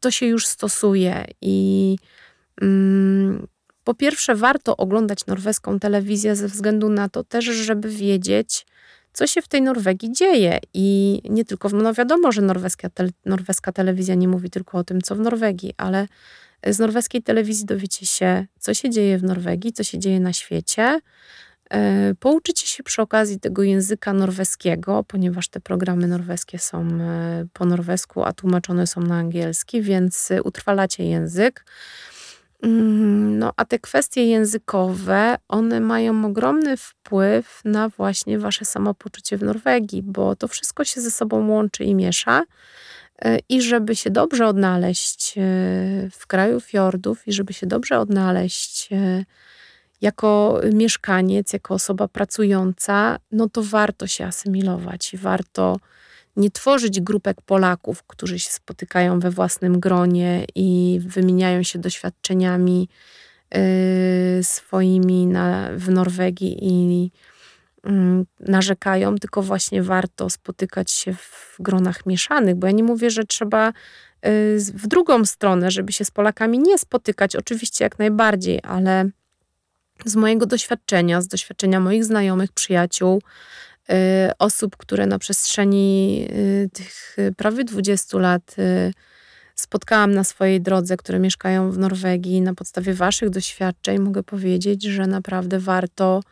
[0.00, 1.96] to się już stosuje i
[2.60, 3.46] mm,
[3.84, 8.66] po pierwsze, warto oglądać norweską telewizję ze względu na to też, żeby wiedzieć,
[9.12, 10.58] co się w tej Norwegii dzieje.
[10.74, 15.00] I nie tylko, no wiadomo, że norweska, te, norweska telewizja nie mówi tylko o tym,
[15.00, 16.06] co w Norwegii, ale
[16.66, 21.00] z norweskiej telewizji dowiecie się, co się dzieje w Norwegii, co się dzieje na świecie.
[21.70, 27.64] E, pouczycie się przy okazji tego języka norweskiego, ponieważ te programy norweskie są e, po
[27.64, 31.64] norwesku, a tłumaczone są na angielski, więc utrwalacie język.
[32.62, 39.42] Mm, no, a te kwestie językowe, one mają ogromny wpływ na właśnie wasze samopoczucie w
[39.42, 42.44] Norwegii, bo to wszystko się ze sobą łączy i miesza.
[43.22, 45.40] E, I żeby się dobrze odnaleźć e,
[46.12, 49.24] w kraju fiordów, i żeby się dobrze odnaleźć e,
[50.00, 55.76] jako mieszkaniec, jako osoba pracująca, no to warto się asymilować i warto
[56.36, 62.88] nie tworzyć grupek Polaków, którzy się spotykają we własnym gronie i wymieniają się doświadczeniami
[63.56, 67.10] y, swoimi na, w Norwegii i
[67.86, 67.90] y,
[68.40, 73.68] narzekają, tylko właśnie warto spotykać się w gronach mieszanych, bo ja nie mówię, że trzeba
[73.68, 73.72] y,
[74.74, 79.10] w drugą stronę, żeby się z Polakami nie spotykać, oczywiście jak najbardziej, ale
[80.04, 83.22] z mojego doświadczenia, z doświadczenia moich znajomych, przyjaciół,
[84.38, 88.92] osób, które na przestrzeni y, tych prawie 20 lat y,
[89.54, 95.06] spotkałam na swojej drodze, które mieszkają w Norwegii, na podstawie Waszych doświadczeń, mogę powiedzieć, że
[95.06, 96.22] naprawdę warto,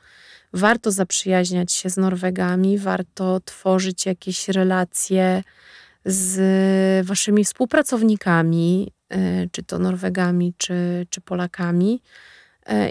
[0.53, 5.43] warto zaprzyjaźniać się z Norwegami, warto tworzyć jakieś relacje
[6.05, 8.93] z Waszymi współpracownikami,
[9.53, 12.03] czy to Norwegami, czy, czy Polakami.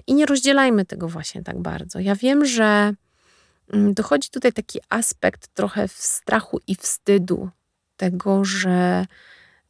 [0.07, 1.99] I nie rozdzielajmy tego właśnie tak bardzo.
[1.99, 2.93] Ja wiem, że
[3.73, 7.49] dochodzi tutaj taki aspekt trochę strachu i wstydu
[7.97, 9.05] tego, że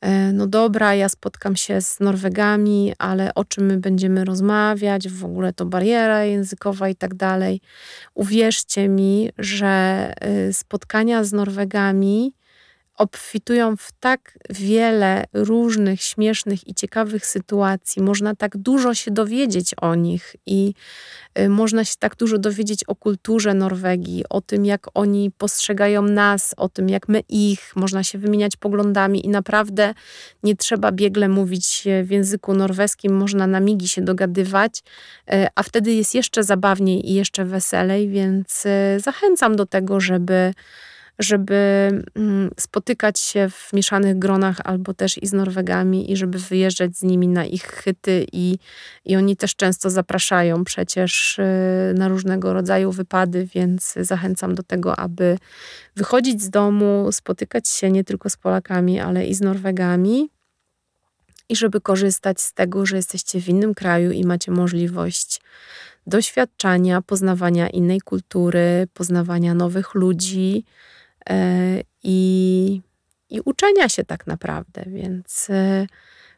[0.01, 5.25] e, no dobra, ja spotkam się z Norwegami, ale o czym my będziemy rozmawiać, w
[5.25, 7.61] ogóle to bariera językowa i tak dalej.
[8.13, 9.67] Uwierzcie mi, że
[10.21, 12.33] e, spotkania z Norwegami
[12.99, 18.01] obfitują w tak wiele różnych, śmiesznych i ciekawych sytuacji.
[18.01, 20.73] Można tak dużo się dowiedzieć o nich i
[21.39, 26.53] y, można się tak dużo dowiedzieć o kulturze Norwegii, o tym, jak oni postrzegają nas,
[26.57, 27.75] o tym, jak my ich.
[27.75, 29.93] Można się wymieniać poglądami i naprawdę
[30.43, 34.79] nie trzeba biegle mówić w języku norweskim, można na migi się dogadywać,
[35.33, 40.53] y, a wtedy jest jeszcze zabawniej i jeszcze weselej, więc y, zachęcam do tego, żeby
[41.19, 46.97] żeby mm, spotykać się w mieszanych gronach albo też i z Norwegami i żeby wyjeżdżać
[46.97, 48.57] z nimi na ich chyty i,
[49.05, 51.43] i oni też często zapraszają przecież y,
[51.97, 55.37] na różnego rodzaju wypady, więc zachęcam do tego, aby
[55.95, 60.29] wychodzić z domu, spotykać się nie tylko z Polakami, ale i z Norwegami
[61.49, 65.41] i żeby korzystać z tego, że jesteście w innym kraju i macie możliwość
[66.07, 70.65] doświadczania, poznawania innej kultury, poznawania nowych ludzi,
[72.03, 72.81] i,
[73.29, 75.87] i uczenia się tak naprawdę, więc, e,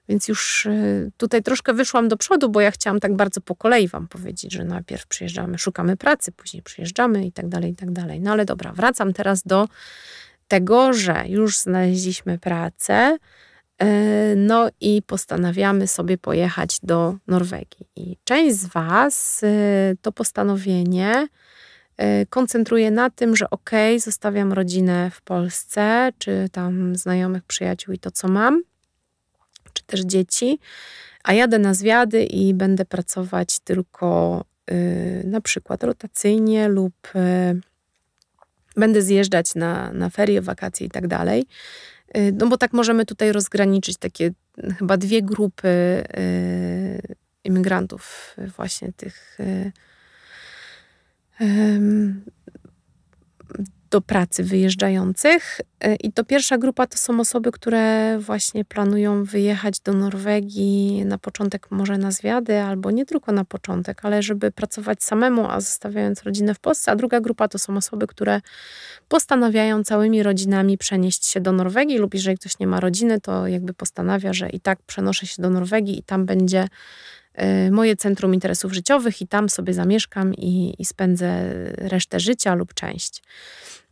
[0.09, 3.87] więc już e, tutaj troszkę wyszłam do przodu, bo ja chciałam tak bardzo po kolei
[3.87, 8.21] wam powiedzieć, że najpierw przyjeżdżamy, szukamy pracy, później przyjeżdżamy i tak dalej, i tak dalej.
[8.21, 9.67] No ale dobra, wracam teraz do
[10.47, 13.17] tego, że już znaleźliśmy pracę,
[14.35, 17.87] no i postanawiamy sobie pojechać do Norwegii.
[17.95, 19.41] I część z Was
[20.01, 21.27] to postanowienie
[22.29, 28.11] koncentruję na tym, że ok, zostawiam rodzinę w Polsce, czy tam znajomych, przyjaciół i to,
[28.11, 28.61] co mam,
[29.73, 30.59] czy też dzieci,
[31.23, 37.61] a jadę na zwiady i będę pracować tylko y, na przykład rotacyjnie lub y,
[38.75, 41.45] będę zjeżdżać na, na ferie, wakacje i tak dalej.
[42.17, 44.31] Y, no bo tak możemy tutaj rozgraniczyć takie
[44.77, 45.67] chyba dwie grupy
[46.17, 49.71] y, imigrantów, właśnie tych y,
[53.91, 55.61] do pracy wyjeżdżających.
[55.79, 61.17] E, I to pierwsza grupa to są osoby, które właśnie planują wyjechać do Norwegii na
[61.17, 66.23] początek może na zwiady, albo nie tylko na początek, ale żeby pracować samemu, a zostawiając
[66.23, 66.91] rodzinę w Polsce.
[66.91, 68.41] A druga grupa to są osoby, które
[69.07, 73.73] postanawiają całymi rodzinami przenieść się do Norwegii lub jeżeli ktoś nie ma rodziny, to jakby
[73.73, 76.67] postanawia, że i tak przenoszę się do Norwegii i tam będzie
[77.71, 83.23] moje centrum interesów życiowych i tam sobie zamieszkam i, i spędzę resztę życia lub część.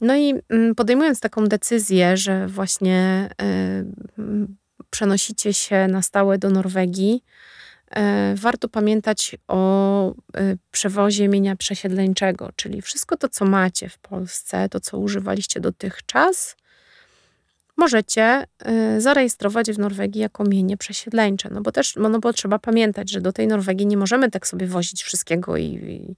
[0.02, 4.48] No i mm, podejmując taką decyzję, że właśnie y,
[4.90, 7.24] przenosicie się na stałe do Norwegii,
[7.92, 10.14] e, warto pamiętać o
[10.72, 16.56] przewozie mienia przesiedleńczego, czyli wszystko to, co macie w Polsce, to, co używaliście dotychczas,
[17.80, 18.46] możecie
[18.98, 21.50] zarejestrować w Norwegii jako mienie przesiedleńcze.
[21.52, 24.68] No bo też no bo trzeba pamiętać, że do tej Norwegii nie możemy tak sobie
[24.68, 26.16] wozić wszystkiego i, i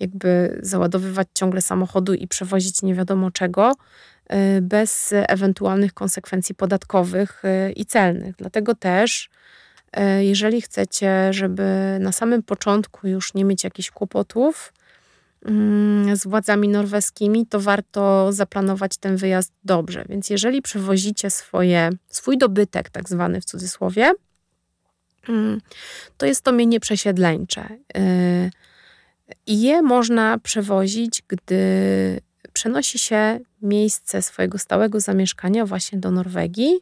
[0.00, 7.72] jakby załadowywać ciągle samochodu i przewozić nie wiadomo czego y, bez ewentualnych konsekwencji podatkowych y,
[7.72, 8.36] i celnych.
[8.36, 9.30] Dlatego też,
[9.96, 14.72] y, jeżeli chcecie, żeby na samym początku już nie mieć jakichś kłopotów
[16.14, 20.04] z władzami norweskimi, to warto zaplanować ten wyjazd dobrze.
[20.08, 24.12] Więc jeżeli przewozicie swoje, swój dobytek, tak zwany w cudzysłowie,
[25.28, 25.60] mm,
[26.16, 27.68] to jest to mienie przesiedleńcze.
[29.46, 31.56] I je można przewozić, gdy
[32.52, 36.80] przenosi się miejsce swojego stałego zamieszkania właśnie do Norwegii.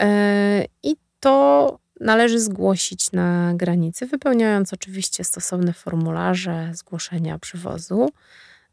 [0.00, 8.10] E, I to należy zgłosić na granicy, wypełniając oczywiście stosowne formularze zgłoszenia przywozu.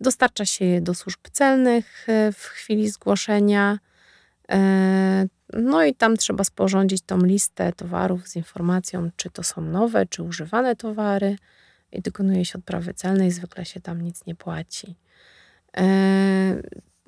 [0.02, 3.80] Dostarcza się je do służb celnych e, w chwili zgłoszenia.
[4.52, 10.06] E, no i tam trzeba sporządzić tą listę towarów z informacją, czy to są nowe,
[10.06, 11.36] czy używane towary
[11.92, 14.96] i dokonuje się odprawy celnej, zwykle się tam nic nie płaci.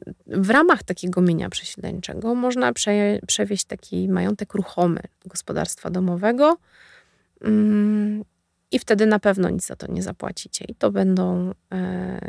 [0.07, 6.57] E, w ramach takiego mienia przesiedleńczego można prze, przewieźć taki majątek ruchomy gospodarstwa domowego
[7.41, 8.23] mm,
[8.71, 10.65] i wtedy na pewno nic za to nie zapłacicie.
[10.65, 12.19] I to będą, e,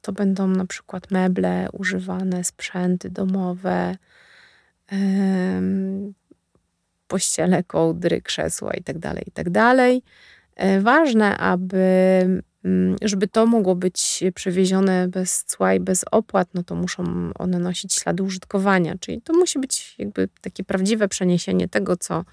[0.00, 3.96] to będą na przykład meble używane, sprzęty domowe,
[7.08, 9.52] pościele, kołdry, krzesła itd., tak itd.
[9.52, 10.02] Tak
[10.58, 12.42] E, ważne, aby
[13.02, 17.04] żeby to mogło być przewiezione bez cła i bez opłat, no to muszą
[17.38, 22.24] one nosić ślady użytkowania, czyli to musi być jakby takie prawdziwe przeniesienie tego, co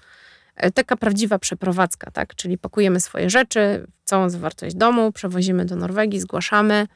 [0.56, 2.34] e, taka prawdziwa przeprowadzka, tak?
[2.34, 6.86] Czyli pakujemy swoje rzeczy, całą zawartość domu, przewozimy do Norwegii, zgłaszamy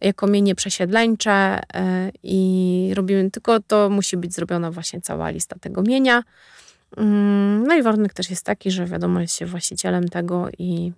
[0.00, 5.82] jako mienie przesiedleńcze e, i robimy, tylko to musi być zrobiona właśnie cała lista tego
[5.82, 6.22] mienia.
[6.96, 10.92] Mm, no i warunek też jest taki, że wiadomo, jest się właścicielem tego i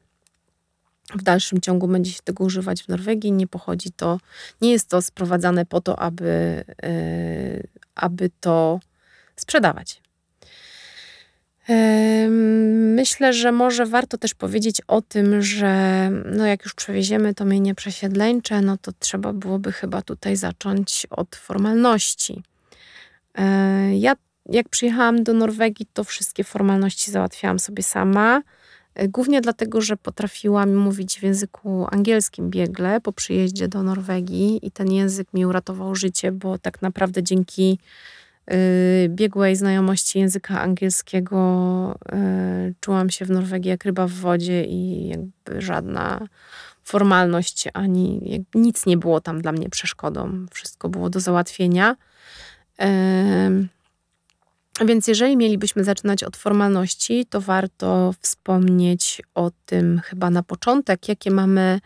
[1.15, 3.33] w dalszym ciągu będzie się tego używać w Norwegii.
[3.33, 4.19] Nie pochodzi to,
[4.61, 8.81] nie jest to sprowadzane po to, aby, yy, aby to
[9.37, 10.01] sprzedawać.
[12.95, 17.75] Myślę, że może warto też powiedzieć o tym, że no jak już przewieziemy to mienie
[17.75, 22.43] przesiedleńcze, no to trzeba byłoby chyba tutaj zacząć od formalności.
[23.35, 24.15] E, ja
[24.49, 28.43] jak przyjechałam do Norwegii, to wszystkie formalności załatwiałam sobie sama.
[28.97, 34.71] E, głównie dlatego, że potrafiłam mówić w języku angielskim biegle po przyjeździe do Norwegii i
[34.71, 37.79] ten język mi uratował życie, bo tak naprawdę dzięki
[38.51, 41.99] y, biegłej znajomości języka angielskiego
[42.71, 46.27] y, czułam się w Norwegii jak ryba w wodzie i jakby żadna
[46.83, 48.21] formalność ani
[48.55, 50.47] nic nie było tam dla mnie przeszkodą.
[50.51, 51.97] Wszystko było do załatwienia.
[54.85, 61.31] Więc jeżeli mielibyśmy zaczynać od formalności, to warto wspomnieć o tym chyba na początek, jakie
[61.31, 61.81] mamy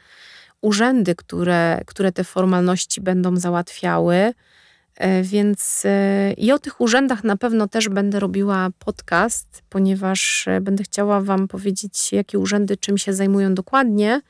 [0.60, 4.32] urzędy, które, które te formalności będą załatwiały.
[4.96, 10.60] E, więc e, i o tych urzędach na pewno też będę robiła podcast, ponieważ e,
[10.60, 14.20] będę chciała Wam powiedzieć, jakie urzędy czym się zajmują dokładnie.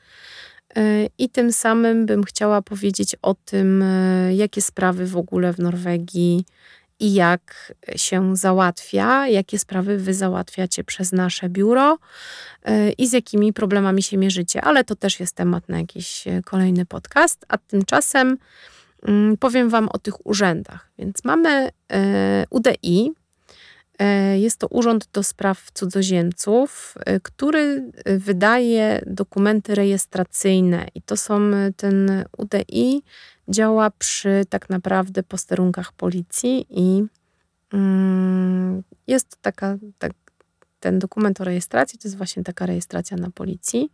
[1.17, 3.83] I tym samym bym chciała powiedzieć o tym,
[4.31, 6.45] jakie sprawy w ogóle w Norwegii
[7.01, 11.97] i jak się załatwia, jakie sprawy wy załatwiacie przez nasze biuro
[12.69, 16.41] y, i z jakimi problemami się mierzycie, ale to też jest temat na jakiś y,
[16.45, 17.45] kolejny podcast.
[17.47, 18.37] A tymczasem
[19.07, 20.89] mm, powiem Wam o tych urzędach.
[20.99, 21.71] Więc mamy y,
[22.49, 23.11] UDI,
[24.35, 33.03] jest to Urząd do Spraw Cudzoziemców, który wydaje dokumenty rejestracyjne i to są ten UDI
[33.51, 37.03] działa przy tak naprawdę posterunkach policji i
[37.73, 40.11] mm, jest taka, tak,
[40.79, 43.91] ten dokument o rejestracji to jest właśnie taka rejestracja na policji.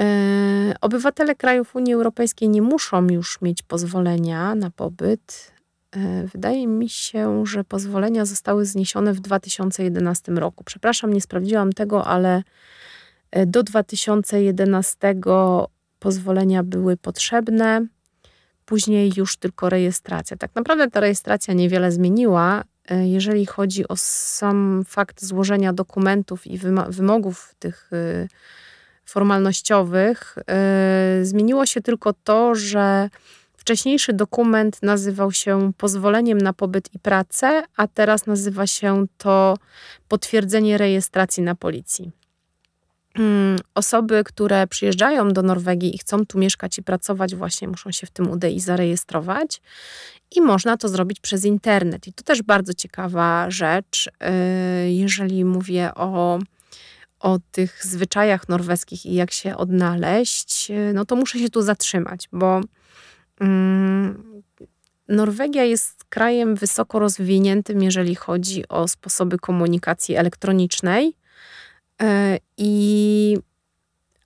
[0.00, 5.52] E, obywatele krajów Unii Europejskiej nie muszą już mieć pozwolenia na pobyt.
[5.92, 10.64] E, wydaje mi się, że pozwolenia zostały zniesione w 2011 roku.
[10.64, 12.42] Przepraszam, nie sprawdziłam tego, ale
[13.30, 15.14] e, do 2011
[15.98, 17.86] pozwolenia były potrzebne
[18.66, 20.36] później już tylko rejestracja.
[20.36, 26.58] Tak naprawdę ta rejestracja niewiele zmieniła, e, jeżeli chodzi o sam fakt złożenia dokumentów i
[26.88, 28.28] wymogów tych e,
[29.04, 30.36] formalnościowych.
[30.48, 33.10] E, zmieniło się tylko to, że
[33.56, 39.58] wcześniejszy dokument nazywał się pozwoleniem na pobyt i pracę, a teraz nazywa się to
[40.08, 42.12] potwierdzenie rejestracji na policji.
[43.18, 48.06] Mm, osoby, które przyjeżdżają do Norwegii i chcą tu mieszkać i pracować, właśnie muszą się
[48.06, 49.60] w tym UDI zarejestrować
[50.36, 52.06] i można to zrobić przez internet.
[52.06, 56.38] I to też bardzo ciekawa rzecz, y, jeżeli mówię o,
[57.20, 62.28] o tych zwyczajach norweskich i jak się odnaleźć, y, no to muszę się tu zatrzymać,
[62.32, 62.60] bo
[63.40, 64.42] mm,
[65.08, 71.14] Norwegia jest krajem wysoko rozwiniętym, jeżeli chodzi o sposoby komunikacji elektronicznej
[72.56, 73.38] I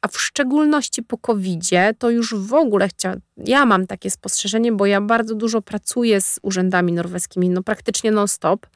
[0.03, 1.63] a w szczególności po covid
[1.99, 6.39] to już w ogóle chciałam, ja mam takie spostrzeżenie, bo ja bardzo dużo pracuję z
[6.43, 8.67] urzędami norweskimi, no praktycznie non-stop.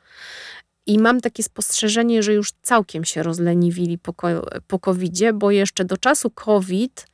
[0.86, 4.14] I mam takie spostrzeżenie, że już całkiem się rozleniwili po,
[4.66, 4.80] po
[5.34, 7.13] bo jeszcze do czasu COVID E,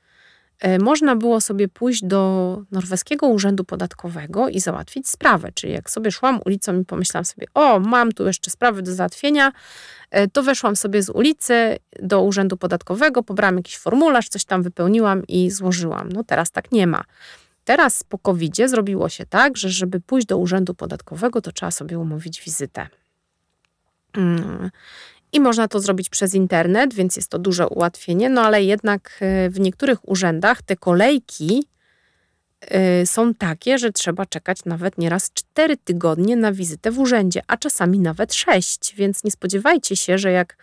[0.78, 5.52] można było sobie pójść do norweskiego urzędu podatkowego i załatwić sprawę.
[5.52, 9.52] Czyli jak sobie szłam ulicą i pomyślałam sobie, o, mam tu jeszcze sprawy do załatwienia,
[10.10, 15.26] e, to weszłam sobie z ulicy do urzędu podatkowego, pobrałam jakiś formularz, coś tam wypełniłam
[15.26, 16.08] i złożyłam.
[16.12, 17.04] No teraz tak nie ma.
[17.64, 21.98] Teraz po covid zrobiło się tak, że żeby pójść do urzędu podatkowego, to trzeba sobie
[21.98, 22.88] umówić wizytę.
[25.32, 29.50] I można to zrobić przez internet, więc jest to duże ułatwienie, no ale jednak e,
[29.50, 31.64] w niektórych urzędach te kolejki
[32.60, 37.56] e, są takie, że trzeba czekać nawet nieraz 4 tygodnie na wizytę w urzędzie, a
[37.56, 38.94] czasami nawet 6.
[38.96, 40.56] Więc nie spodziewajcie się, że jak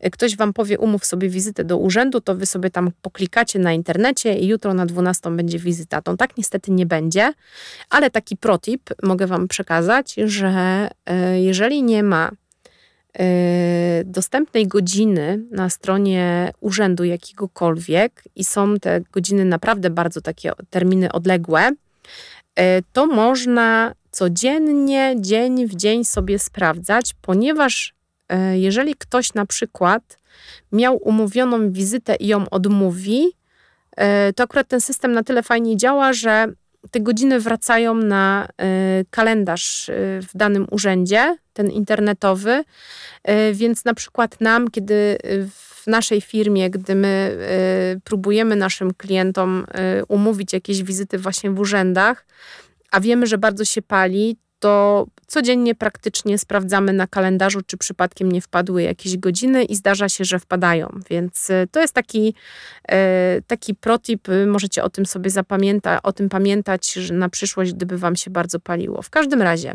[0.00, 3.72] e, ktoś wam powie, umów sobie wizytę do urzędu, to wy sobie tam poklikacie na
[3.72, 6.02] internecie i jutro na 12 będzie wizyta.
[6.02, 7.32] To tak niestety nie będzie,
[7.90, 10.88] ale taki protip mogę wam przekazać, że
[11.34, 12.30] jeżeli nie ma
[14.04, 21.70] dostępnej godziny na stronie urzędu jakiegokolwiek i są te godziny naprawdę bardzo takie terminy odległe,
[21.70, 27.94] y, to można codziennie, dzień w dzień sobie sprawdzać, ponieważ
[28.32, 30.18] y, jeżeli ktoś na przykład
[30.72, 33.32] miał umówioną wizytę i ją odmówi,
[34.36, 36.46] to akurat ten system na tyle fajnie działa, że
[36.90, 38.48] te godziny wracają na
[39.10, 39.90] kalendarz
[40.22, 42.64] w danym urzędzie, ten internetowy,
[43.24, 45.18] e, więc na przykład nam, kiedy
[45.50, 47.38] w naszej firmie, gdy my
[48.04, 49.66] próbujemy naszym klientom
[50.08, 52.26] umówić jakieś wizyty właśnie w urzędach,
[52.90, 58.40] a wiemy, że bardzo się pali, to codziennie praktycznie sprawdzamy na kalendarzu, czy przypadkiem nie
[58.40, 61.00] wpadły jakieś godziny i zdarza się, że wpadają.
[61.10, 62.34] Więc to jest taki,
[63.46, 68.30] taki protip, możecie o tym sobie zapamiętać, o tym pamiętać na przyszłość, gdyby wam się
[68.30, 69.02] bardzo paliło.
[69.02, 69.72] W każdym razie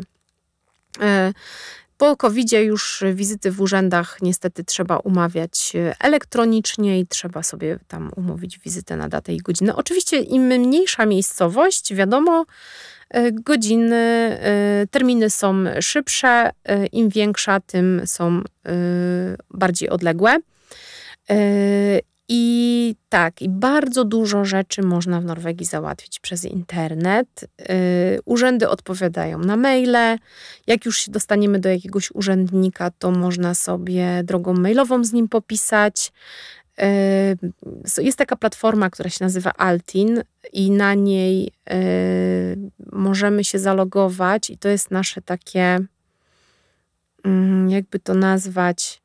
[1.98, 8.58] po covid już wizyty w urzędach niestety trzeba umawiać elektronicznie i trzeba sobie tam umówić
[8.58, 9.76] wizytę na datę i godzinę.
[9.76, 12.44] Oczywiście im mniejsza miejscowość, wiadomo,
[13.32, 16.50] godziny, e, terminy są szybsze,
[16.92, 18.42] im większa, tym są
[19.50, 20.38] bardziej odległe.
[22.30, 27.44] I tak, i bardzo dużo rzeczy można w Norwegii załatwić przez internet.
[28.24, 30.18] Urzędy odpowiadają na maile.
[30.66, 36.12] Jak już się dostaniemy do jakiegoś urzędnika, to można sobie drogą mailową z nim popisać.
[37.98, 40.22] Jest taka platforma, która się nazywa Altin,
[40.52, 41.52] i na niej
[42.92, 45.80] możemy się zalogować, i to jest nasze takie,
[47.24, 49.02] mm, jakby to nazwać,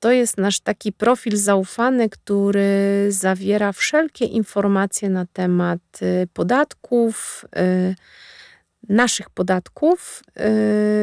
[0.00, 7.94] to jest nasz taki profil zaufany, który zawiera wszelkie informacje na temat y, podatków, y,
[8.88, 10.22] naszych podatków,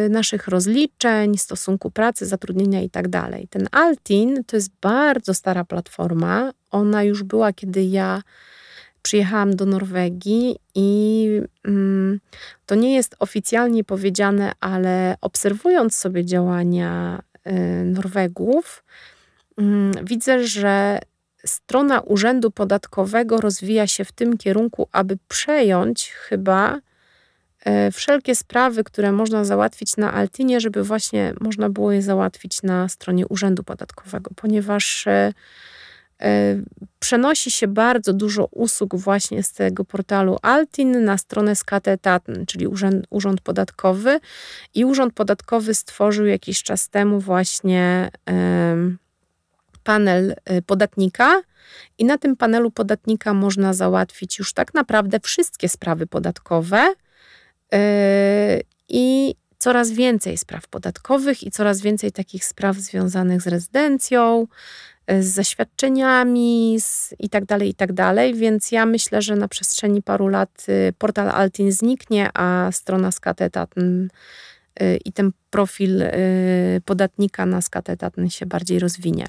[0.05, 3.09] y, naszych rozliczeń, stosunku pracy, zatrudnienia itd.
[3.09, 6.51] Tak Ten Altin to jest bardzo stara platforma.
[6.71, 8.21] Ona już była, kiedy ja
[9.01, 11.30] przyjechałam do Norwegii i
[11.63, 12.19] mm,
[12.65, 18.84] to nie jest oficjalnie powiedziane, ale obserwując sobie działania Y, Norwegów,
[19.57, 20.99] mm, widzę, że
[21.45, 26.80] strona Urzędu Podatkowego rozwija się w tym kierunku, aby przejąć chyba
[27.93, 33.28] wszelkie sprawy, które można załatwić na Altinie, żeby właśnie można było je załatwić na stronie
[33.28, 35.34] Urzędu Podatkowego, ponieważ y,
[36.99, 43.05] przenosi się bardzo dużo usług właśnie z tego portalu Altin na stronę Skatetaten, czyli urząd,
[43.09, 44.20] urząd Podatkowy.
[44.74, 48.09] I Urząd Podatkowy stworzył jakiś czas temu właśnie
[49.84, 50.36] panel
[50.66, 51.41] podatnika.
[51.97, 56.93] I na tym panelu podatnika można załatwić już tak naprawdę wszystkie sprawy podatkowe.
[57.74, 64.47] Y, I coraz więcej spraw podatkowych i coraz więcej takich spraw związanych z rezydencją,
[65.07, 67.93] z zaświadczeniami z i tak dalej, i tak.
[68.36, 74.07] Więc ja myślę, że na przestrzeni paru lat y, portal Altin zniknie, a strona Skatetatn
[74.82, 79.26] y, i ten profil y, podatnika na Skatetatn się bardziej rozwinie.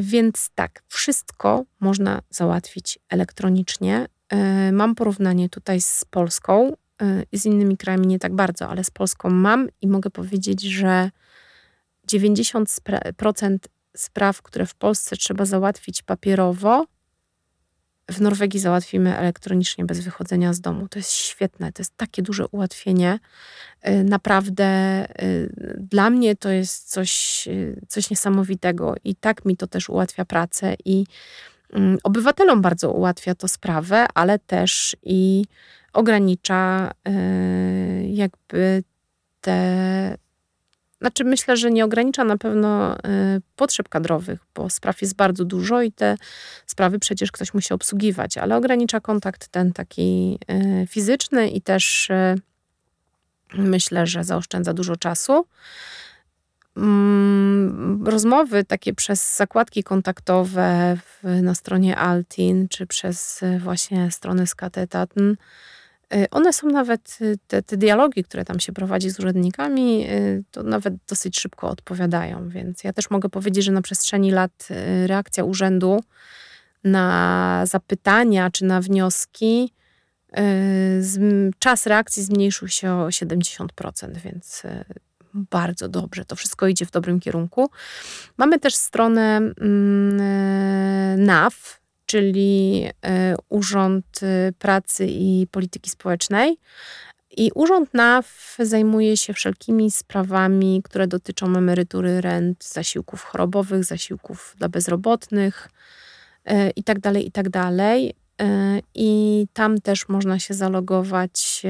[0.00, 4.06] Więc tak, wszystko można załatwić elektronicznie.
[4.72, 6.72] Mam porównanie tutaj z Polską
[7.32, 11.10] z innymi krajami nie tak bardzo, ale z Polską mam i mogę powiedzieć, że
[12.12, 13.58] 90%
[13.96, 16.86] spraw, które w Polsce trzeba załatwić papierowo,
[18.10, 20.88] w Norwegii załatwimy elektronicznie bez wychodzenia z domu.
[20.88, 23.18] To jest świetne, to jest takie duże ułatwienie.
[23.88, 29.66] Y, naprawdę y, dla mnie to jest coś, y, coś niesamowitego i tak mi to
[29.66, 31.06] też ułatwia pracę i
[31.72, 35.44] mm, obywatelom bardzo ułatwia to sprawę, ale też i
[35.92, 36.90] ogranicza
[38.04, 38.82] jakby
[39.40, 40.16] te
[41.02, 42.98] znaczy myślę, że nie ogranicza na pewno y,
[43.56, 46.16] potrzeb kadrowych, bo spraw jest bardzo dużo i te
[46.66, 50.38] sprawy przecież ktoś musi obsługiwać, ale ogranicza kontakt ten taki
[50.82, 52.34] y, fizyczny i też y,
[53.54, 55.46] myślę, że zaoszczędza dużo czasu.
[56.76, 65.36] Mm, rozmowy takie przez zakładki kontaktowe na stronie Altin, czy przez właśnie stronę Skatetatn, Y,
[66.30, 70.62] one są nawet, y, te, te, dialogi, które tam się prowadzi z urzędnikami, y, to
[70.62, 72.48] nawet dosyć szybko odpowiadają.
[72.48, 74.68] Więc ja też mogę powiedzieć, że na przestrzeni lat
[75.06, 76.00] reakcja urzędu
[76.84, 79.72] na zapytania czy na wnioski,
[81.58, 83.66] czas reakcji zmniejszył się o 70%,
[84.24, 84.62] więc
[85.34, 86.24] bardzo dobrze.
[86.24, 87.70] To wszystko idzie w dobrym kierunku.
[88.36, 91.81] Mamy też stronę mm, NAW,
[92.12, 96.56] czyli e, Urząd e, Pracy i Polityki Społecznej.
[97.36, 104.68] I Urząd NAW zajmuje się wszelkimi sprawami, które dotyczą emerytury, rent, zasiłków chorobowych, zasiłków dla
[104.68, 105.68] bezrobotnych
[106.76, 107.30] itd., e, itd.
[107.32, 108.48] Tak tak
[108.94, 111.62] I tam też można się zalogować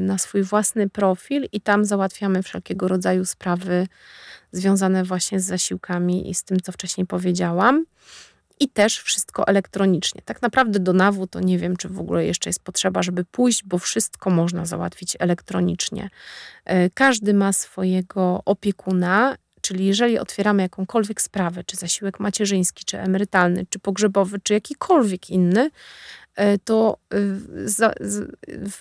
[0.00, 3.86] na swój własny profil, i tam załatwiamy wszelkiego rodzaju sprawy
[4.52, 7.84] związane właśnie z zasiłkami i z tym, co wcześniej powiedziałam
[8.62, 10.22] i też wszystko elektronicznie.
[10.24, 13.64] Tak naprawdę do NAW to nie wiem, czy w ogóle jeszcze jest potrzeba, żeby pójść,
[13.64, 16.10] bo wszystko można załatwić elektronicznie.
[16.64, 23.66] E, każdy ma swojego opiekuna, czyli jeżeli otwieramy jakąkolwiek sprawę, czy zasiłek macierzyński, czy emerytalny,
[23.70, 25.70] czy pogrzebowy, czy jakikolwiek inny,
[26.64, 27.18] to e,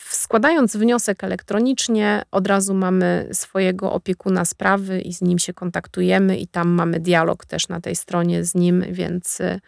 [0.10, 6.47] składając wniosek elektronicznie, od razu mamy swojego opiekuna sprawy i z nim się kontaktujemy, i
[6.47, 9.60] tam mamy dialog też na tej stronie z nim, więc, e,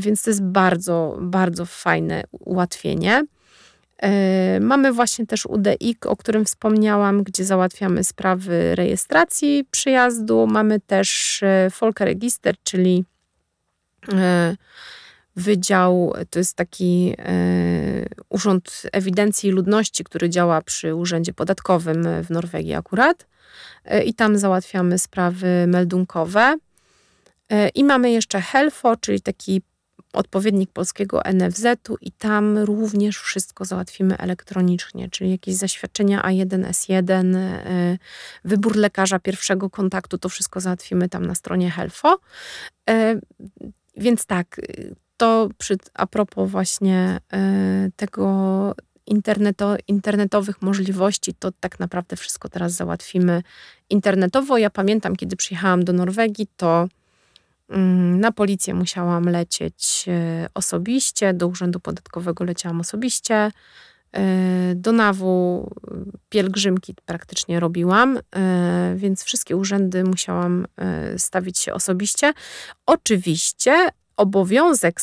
[0.00, 3.24] więc to jest bardzo, bardzo fajne ułatwienie.
[4.60, 10.46] Mamy właśnie też UDIK, o którym wspomniałam, gdzie załatwiamy sprawy rejestracji przyjazdu.
[10.46, 11.40] Mamy też
[11.70, 13.04] Folkeregister, czyli
[15.38, 17.34] Wydział to jest taki e,
[18.28, 23.26] Urząd Ewidencji Ludności, który działa przy Urzędzie Podatkowym w Norwegii akurat.
[23.84, 26.56] E, I tam załatwiamy sprawy meldunkowe.
[27.48, 29.62] E, I mamy jeszcze HELFO, czyli taki
[30.12, 37.36] odpowiednik polskiego NFZ-u i tam również wszystko załatwimy elektronicznie, czyli jakieś zaświadczenia A1, S1,
[38.44, 42.18] wybór lekarza pierwszego kontaktu, to wszystko załatwimy tam na stronie HELFO.
[43.96, 44.60] Więc tak,
[45.18, 47.20] to przy, a propos właśnie
[47.86, 48.74] y, tego
[49.06, 53.42] interneto, internetowych możliwości, to tak naprawdę wszystko teraz załatwimy
[53.90, 54.58] internetowo.
[54.58, 56.88] Ja pamiętam, kiedy przyjechałam do Norwegii, to
[57.70, 57.76] y,
[58.18, 63.50] na policję musiałam lecieć y, osobiście, do urzędu podatkowego leciałam osobiście,
[64.74, 65.22] do NAW
[66.28, 68.18] pielgrzymki praktycznie robiłam,
[68.96, 70.66] więc wszystkie urzędy musiałam
[71.16, 72.32] stawić się osobiście.
[72.86, 73.88] Oczywiście
[74.18, 75.00] obowiązek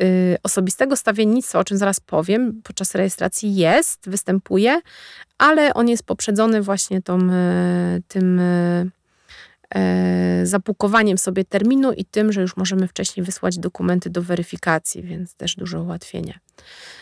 [0.00, 4.80] y, osobistego stawiennictwa, o czym zaraz powiem, podczas rejestracji jest, występuje,
[5.38, 8.90] ale on jest poprzedzony właśnie tą, y, tym y,
[10.44, 15.56] zapukowaniem sobie terminu i tym, że już możemy wcześniej wysłać dokumenty do weryfikacji, więc też
[15.56, 16.38] duże ułatwienie.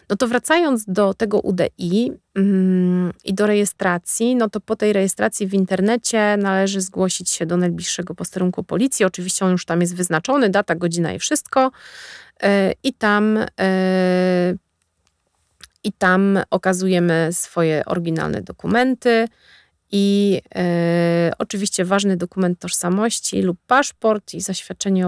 [0.09, 5.47] No to wracając do tego UDI mm, i do rejestracji, no to po tej rejestracji
[5.47, 9.05] w internecie należy zgłosić się do najbliższego posterunku policji.
[9.05, 11.70] Oczywiście on już tam jest wyznaczony, data, godzina i wszystko.
[12.43, 14.55] E, I tam e,
[15.85, 19.29] i tam okazujemy swoje oryginalne dokumenty.
[19.93, 25.07] I e, oczywiście ważny dokument tożsamości lub paszport i zaświadczenie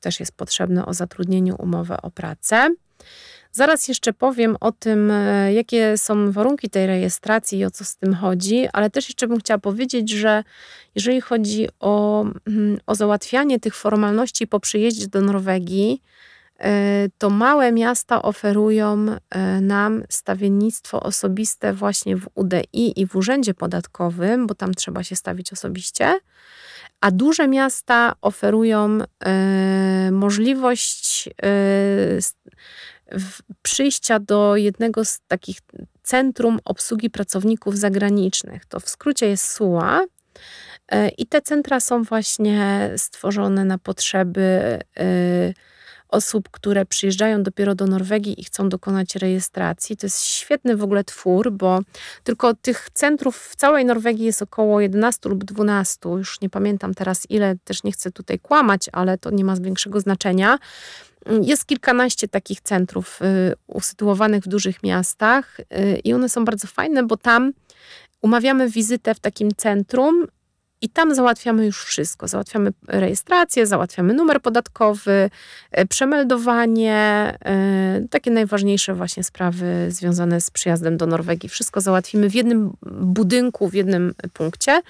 [0.00, 2.74] też jest potrzebne o zatrudnieniu, umowę o pracę.
[3.52, 7.96] Zaraz jeszcze powiem o tym, e, jakie są warunki tej rejestracji i o co z
[7.96, 10.44] tym chodzi, ale też jeszcze bym chciała powiedzieć, że
[10.94, 16.02] jeżeli chodzi o, mm, o załatwianie tych formalności po przyjeździe do Norwegii,
[17.18, 24.46] to małe miasta oferują e, nam stawiennictwo osobiste właśnie w UDI i w Urzędzie Podatkowym,
[24.46, 26.18] bo tam trzeba się stawić osobiście.
[27.00, 28.98] A duże miasta oferują
[30.10, 31.28] możliwość
[33.62, 35.58] przyjścia do jednego z takich
[36.02, 38.66] centrum obsługi pracowników zagranicznych.
[38.66, 40.00] To w skrócie jest SUA.
[40.88, 45.54] E, I te centra są właśnie stworzone na potrzeby e,
[46.10, 49.96] osób, które przyjeżdżają dopiero do Norwegii i chcą dokonać rejestracji.
[49.96, 51.80] To jest świetny w ogóle twór, bo
[52.24, 56.08] tylko tych centrów w całej Norwegii jest około 11 lub 12.
[56.08, 60.00] Już nie pamiętam teraz ile, też nie chcę tutaj kłamać, ale to nie ma większego
[60.00, 60.58] znaczenia.
[61.42, 67.02] Jest kilkanaście takich centrów y, usytuowanych w dużych miastach y, i one są bardzo fajne,
[67.02, 67.52] bo tam
[68.20, 70.26] umawiamy wizytę w takim centrum
[70.80, 72.28] i tam załatwiamy już wszystko.
[72.28, 75.30] Załatwiamy rejestrację, załatwiamy numer podatkowy,
[75.78, 77.38] y, przemeldowanie,
[78.10, 81.48] takie najważniejsze właśnie sprawy związane z przyjazdem do Norwegii.
[81.48, 84.82] Wszystko załatwimy w jednym budynku, w jednym punkcie.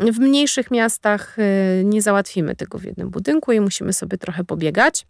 [0.00, 1.36] W mniejszych miastach
[1.84, 5.06] nie załatwimy tego w jednym budynku i musimy sobie trochę pobiegać.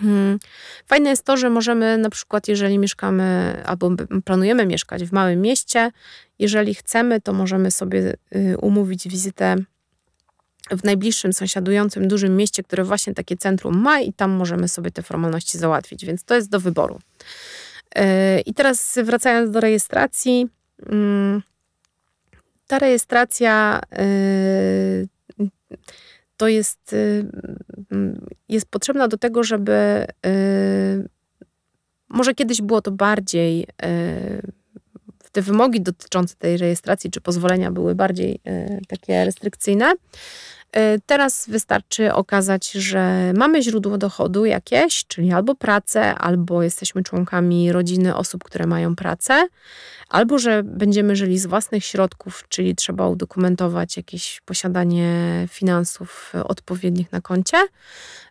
[0.00, 0.38] Hmm.
[0.86, 3.90] Fajne jest to, że możemy na przykład, jeżeli mieszkamy albo
[4.24, 5.90] planujemy mieszkać w małym mieście,
[6.38, 9.56] jeżeli chcemy, to możemy sobie y, umówić wizytę
[10.70, 15.02] w najbliższym sąsiadującym dużym mieście, które właśnie takie centrum ma i tam możemy sobie te
[15.02, 16.98] formalności załatwić, więc to jest do wyboru.
[17.98, 20.48] Y, I teraz wracając do rejestracji.
[20.86, 21.42] Mm,
[22.66, 25.08] ta rejestracja y,
[26.38, 27.24] to jest, y,
[27.92, 31.08] mm, jest potrzebna do tego, żeby y,
[32.08, 34.52] może kiedyś było to bardziej, y,
[35.32, 38.40] te wymogi dotyczące tej rejestracji czy pozwolenia były bardziej
[38.88, 39.94] takie restrykcyjne.
[41.06, 48.16] Teraz wystarczy okazać, że mamy źródło dochodu jakieś, czyli albo pracę, albo jesteśmy członkami rodziny
[48.16, 49.48] osób, które mają pracę,
[50.08, 57.20] albo że będziemy żyli z własnych środków, czyli trzeba udokumentować jakieś posiadanie finansów odpowiednich na
[57.20, 57.58] koncie.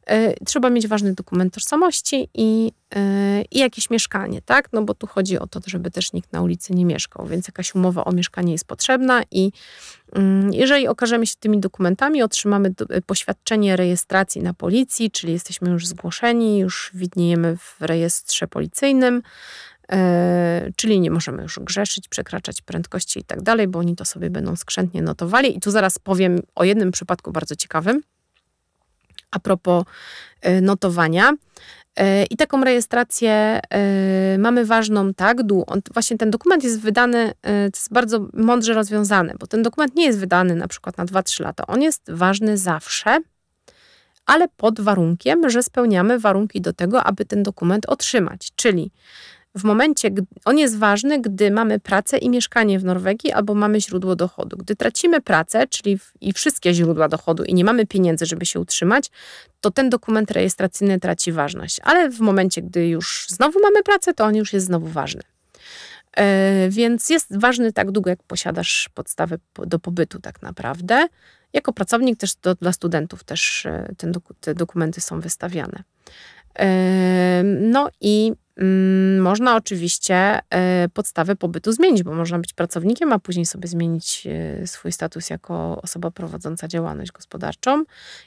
[0.08, 4.70] E, trzeba mieć ważny dokument tożsamości i, e, i jakieś mieszkanie, tak?
[4.74, 7.76] No bo tu chodzi o to, żeby też nikt na ulicy nie mieszkał, więc jakaś
[7.76, 9.52] umowa o mieszkanie jest potrzebna i
[10.14, 12.74] mm, jeżeli okażemy się tymi dokumentami, otrzymamy
[13.06, 19.22] poświadczenie rejestracji na policji, czyli jesteśmy już zgłoszeni, już widniejemy w rejestrze policyjnym,
[19.92, 24.30] E, czyli nie możemy już grzeszyć, przekraczać prędkości i tak dalej, bo oni to sobie
[24.30, 25.58] będą skrzętnie notowali.
[25.58, 28.02] I tu zaraz powiem o jednym przypadku bardzo ciekawym
[29.32, 29.84] a propos
[30.42, 31.34] e, notowania.
[31.96, 33.60] E, I taką rejestrację
[34.38, 35.38] mamy ważną, tak?
[35.68, 40.06] On, właśnie ten dokument jest wydany, to jest bardzo mądrze rozwiązane, bo ten dokument nie
[40.06, 41.68] jest wydany na przykład na 2-3 lata.
[41.68, 43.20] On jest ważny zawsze,
[44.26, 48.52] ale pod warunkiem, że spełniamy warunki do tego, aby ten dokument otrzymać.
[48.56, 48.92] Czyli
[49.58, 50.10] w momencie,
[50.46, 54.58] on jest ważny, gdy mamy pracę i mieszkanie w Norwegii albo mamy źródło dochodu.
[54.58, 58.60] Gdy tracimy pracę, czyli w, i wszystkie źródła dochodu i nie mamy pieniędzy, żeby się
[58.60, 59.10] utrzymać,
[59.62, 61.80] to ten dokument rejestracyjny traci ważność.
[61.84, 65.22] Ale w momencie, gdy już znowu mamy pracę, to on już jest znowu ważny.
[66.18, 71.08] E, więc jest ważny tak długo, jak posiadasz podstawę do pobytu tak naprawdę.
[71.54, 75.84] Jako pracownik też do, dla studentów też e, ten, te dokumenty są wystawiane.
[76.60, 78.34] E, no i
[79.20, 84.68] można oczywiście e, podstawę pobytu zmienić, bo można być pracownikiem, a później sobie zmienić e,
[84.68, 87.84] swój status jako osoba prowadząca działalność gospodarczą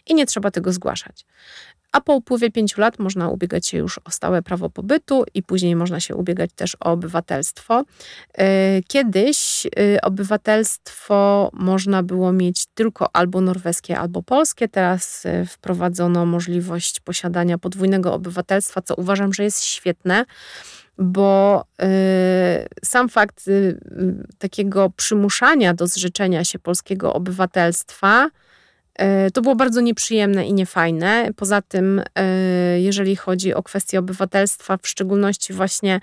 [0.07, 1.27] i nie trzeba tego zgłaszać
[1.93, 5.77] a po upływie pięciu lat można ubiegać się już o stałe prawo pobytu i później
[5.77, 7.85] można się ubiegać też o obywatelstwo.
[8.39, 14.69] E, kiedyś e, obywatelstwo można było mieć tylko albo norweskie, albo polskie.
[14.69, 20.25] Teraz e, wprowadzono możliwość posiadania podwójnego obywatelstwa, co uważam, że jest świetne
[21.01, 21.87] bo y,
[22.85, 23.79] sam fakt y,
[24.39, 28.31] takiego przymuszania do zrzeczenia się polskiego obywatelstwa
[29.35, 31.31] to było bardzo nieprzyjemne i niefajne.
[31.37, 36.01] Poza tym, e, jeżeli chodzi o kwestię obywatelstwa, w szczególności właśnie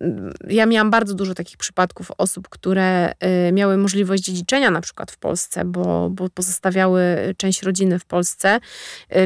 [0.00, 5.10] mm, ja miałam bardzo dużo takich przypadków osób, które e, miały możliwość dziedziczenia na przykład
[5.10, 7.02] w Polsce, bo, bo pozostawiały
[7.36, 8.60] część rodziny w Polsce,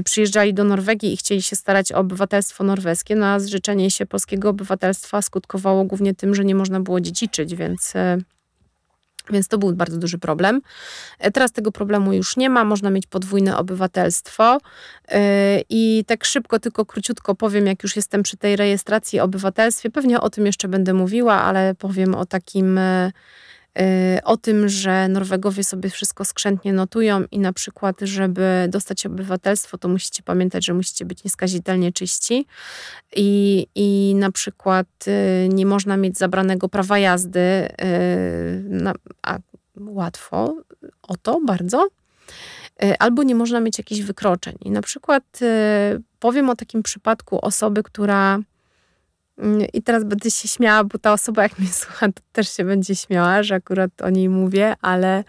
[0.04, 4.48] przyjeżdżali do Norwegii i chcieli się starać o obywatelstwo norweskie, no a zrzeczenie się polskiego
[4.48, 7.92] obywatelstwa skutkowało głównie tym, że nie można było dziedziczyć, więc
[9.32, 10.60] Więc to był bardzo duży problem.
[11.18, 14.58] E, teraz tego problemu już nie ma, można mieć podwójne obywatelstwo.
[15.08, 19.90] E, I tak szybko, tylko króciutko powiem, jak już jestem przy tej rejestracji obywatelstwie.
[19.90, 23.12] Pewnie o tym jeszcze będę mówiła, ale powiem o takim e,
[24.24, 29.88] o tym, że Norwegowie sobie wszystko skrzętnie notują i na przykład, żeby dostać obywatelstwo, to
[29.88, 32.46] musicie pamiętać, że musicie być nieskazitelnie czyści
[33.16, 37.72] i, i na przykład y, nie można mieć zabranego prawa jazdy, y,
[39.22, 39.38] a
[39.80, 40.56] łatwo
[41.02, 41.88] o to bardzo,
[42.98, 44.56] albo nie można mieć jakichś wykroczeń.
[44.64, 45.40] I na przykład
[46.20, 48.38] powiem o takim przypadku osoby, która
[49.72, 52.96] I teraz będę się śmiała, bo ta osoba, jak mnie słucha, to też się będzie
[52.96, 55.24] śmiała, że akurat o niej mówię, ale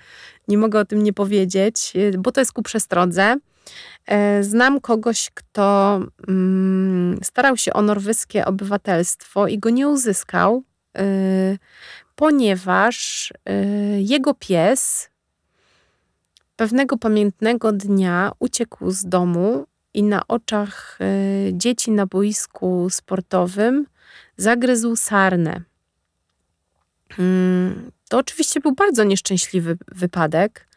[0.47, 3.37] nie mogę o tym nie powiedzieć, y, bo to jest ku przestrodze.
[4.05, 10.63] E, znam kogoś, kto mm, starał się o norweskie obywatelstwo i go nie uzyskał,
[10.99, 11.57] y,
[12.15, 15.09] ponieważ y, jego pies
[16.55, 20.99] pewnego pamiętnego dnia uciekł z domu i na oczach
[21.51, 23.85] dzieci na boisku sportowym
[24.41, 25.61] zagryzł sarnę.
[27.11, 30.67] Hmm, to oczywiście był bardzo nieszczęśliwy wypadek.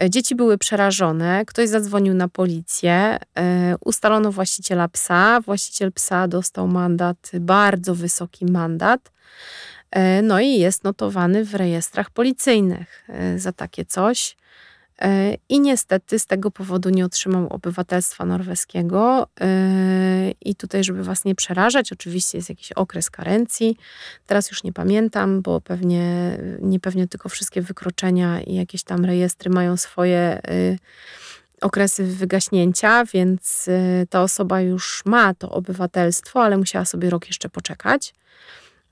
[0.00, 5.40] E, dzieci były przerażone, ktoś zadzwonił na policję, e, ustalono właściciela psa.
[5.40, 9.12] Właściciel psa dostał mandat, bardzo wysoki mandat.
[9.90, 14.36] E, no i jest notowany w rejestrach policyjnych za takie coś.
[15.00, 19.26] E, I niestety z tego powodu nie otrzymał obywatelstwa norweskiego.
[19.40, 23.76] E, I tutaj, żeby Was nie przerażać, oczywiście jest jakiś okres karencji.
[24.26, 29.50] Teraz już nie pamiętam, bo pewnie nie pewnie tylko wszystkie wykroczenia i jakieś tam rejestry
[29.50, 30.40] mają swoje e,
[31.60, 33.68] okresy wygaśnięcia, więc
[34.10, 38.14] ta osoba już ma to obywatelstwo, ale musiała sobie rok jeszcze poczekać.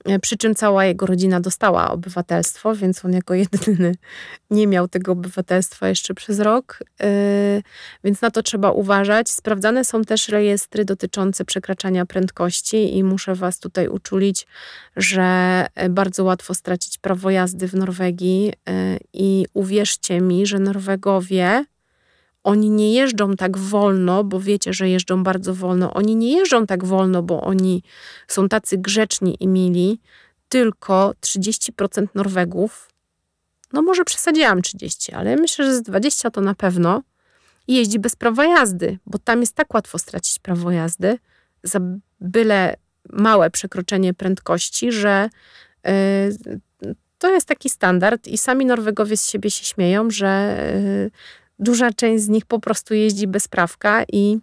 [0.05, 3.95] E, przy czym cała jego rodzina dostała obywatelstwo, więc on jako jedyny
[4.49, 7.61] nie miał tego obywatelstwa jeszcze przez rok, e,
[8.03, 9.29] więc na to trzeba uważać.
[9.29, 14.47] Sprawdzane są też rejestry dotyczące przekraczania prędkości i muszę Was tutaj uczulić,
[14.95, 15.21] że
[15.75, 18.53] e, bardzo łatwo stracić prawo jazdy w Norwegii
[19.13, 21.65] i uwierzcie mi, że Norwegowie
[22.43, 25.93] oni nie jeżdżą tak wolno, bo wiecie, że jeżdżą bardzo wolno.
[25.93, 27.83] Oni nie jeżdżą tak wolno, bo oni
[28.27, 29.99] są tacy grzeczni i mili,
[30.49, 32.89] tylko 30% Norwegów,
[33.73, 37.03] no może przesadziłam 30, ale myślę, że z 20 to na pewno,
[37.67, 41.17] jeździ bez prawa jazdy, bo tam jest tak łatwo stracić prawo jazdy
[41.63, 41.79] za
[42.21, 42.75] byle
[43.09, 45.29] małe przekroczenie prędkości, że
[45.85, 51.11] yy, to jest taki standard i sami Norwegowie z siebie się śmieją, że yy,
[51.61, 54.39] Duża część z nich po prostu jeździ bez prawka i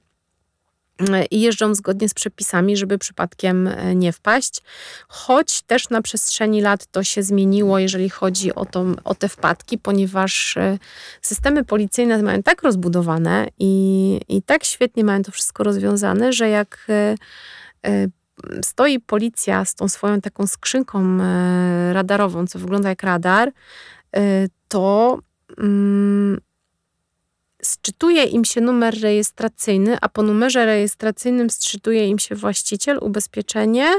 [1.30, 4.62] i jeżdżą zgodnie z przepisami, żeby przypadkiem e, nie wpaść.
[5.08, 9.78] Choć też na przestrzeni lat to się zmieniło, jeżeli chodzi o, to, o te wpadki,
[9.78, 10.78] ponieważ e,
[11.22, 16.86] systemy policyjne mają tak rozbudowane i, i tak świetnie mają to wszystko rozwiązane, że jak
[16.88, 17.16] e,
[18.62, 21.18] stoi policja z tą swoją taką skrzynką
[21.92, 23.52] radarową, co wygląda jak radar,
[24.68, 25.18] to
[25.58, 26.40] mm,
[27.68, 33.92] sczytuje im się numer rejestracyjny, a po numerze rejestracyjnym sczytuje im się właściciel, ubezpieczenie,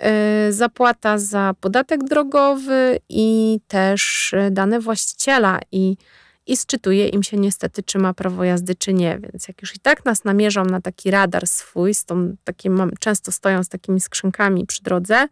[0.00, 5.96] yy, zapłata za podatek drogowy i też y, dane właściciela i,
[6.46, 9.18] i sczytuje im się niestety, czy ma prawo jazdy, czy nie.
[9.18, 13.32] Więc jak już i tak nas namierzą na taki radar swój, z tą, takim, często
[13.32, 15.28] stoją z takimi skrzynkami przy drodze,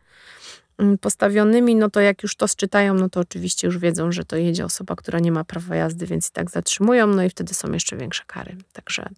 [1.01, 4.65] postawionymi, no to jak już to sczytają, no to oczywiście już wiedzą, że to jedzie
[4.65, 7.97] osoba, która nie ma prawa jazdy, więc i tak zatrzymują, no i wtedy są jeszcze
[7.97, 8.57] większe kary.
[8.73, 9.09] Także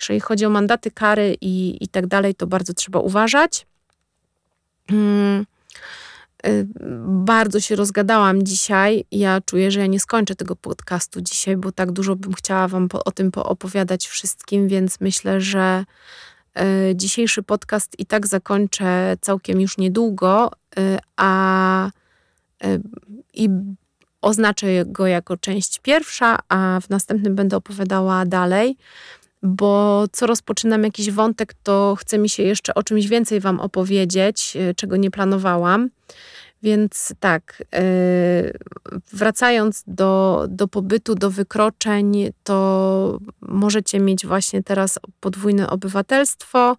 [0.00, 3.66] jeżeli chodzi o mandaty, kary i, i tak dalej, to bardzo trzeba uważać.
[4.90, 5.46] Hmm.
[7.08, 9.04] Bardzo się rozgadałam dzisiaj.
[9.10, 12.88] Ja czuję, że ja nie skończę tego podcastu dzisiaj, bo tak dużo bym chciała Wam
[12.88, 15.84] po, o tym poopowiadać wszystkim, więc myślę, że
[16.94, 21.86] dzisiejszy podcast i tak zakończę całkiem już niedługo, e, a
[22.64, 22.78] e,
[23.34, 23.48] i
[24.22, 28.76] oznaczę go jako część pierwsza, a w następnym będę opowiadała dalej,
[29.42, 34.56] bo co rozpoczynam jakiś wątek, to chce mi się jeszcze o czymś więcej Wam opowiedzieć,
[34.76, 35.90] czego nie planowałam.
[36.66, 37.82] Więc tak, e,
[39.12, 46.76] wracając do, do pobytu, do wykroczeń, to możecie mieć właśnie teraz podwójne obywatelstwo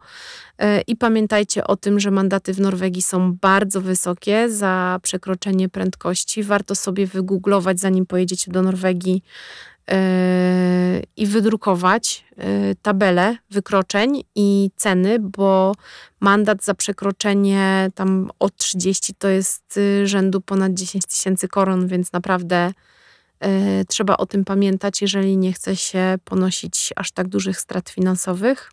[0.57, 6.43] e, i pamiętajcie o tym, że mandaty w Norwegii są bardzo wysokie za przekroczenie prędkości.
[6.43, 9.23] Warto sobie wygooglować, zanim pojedziecie do Norwegii,
[11.17, 12.25] i wydrukować
[12.81, 15.75] tabelę wykroczeń i ceny, bo
[16.19, 22.71] mandat za przekroczenie tam od 30 to jest rzędu ponad 10 tysięcy koron, więc naprawdę
[23.88, 28.71] trzeba o tym pamiętać, jeżeli nie chce się ponosić aż tak dużych strat finansowych.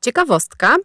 [0.00, 0.76] Ciekawostka.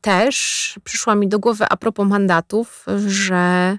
[0.00, 3.78] Też przyszła mi do głowy a propos mandatów, że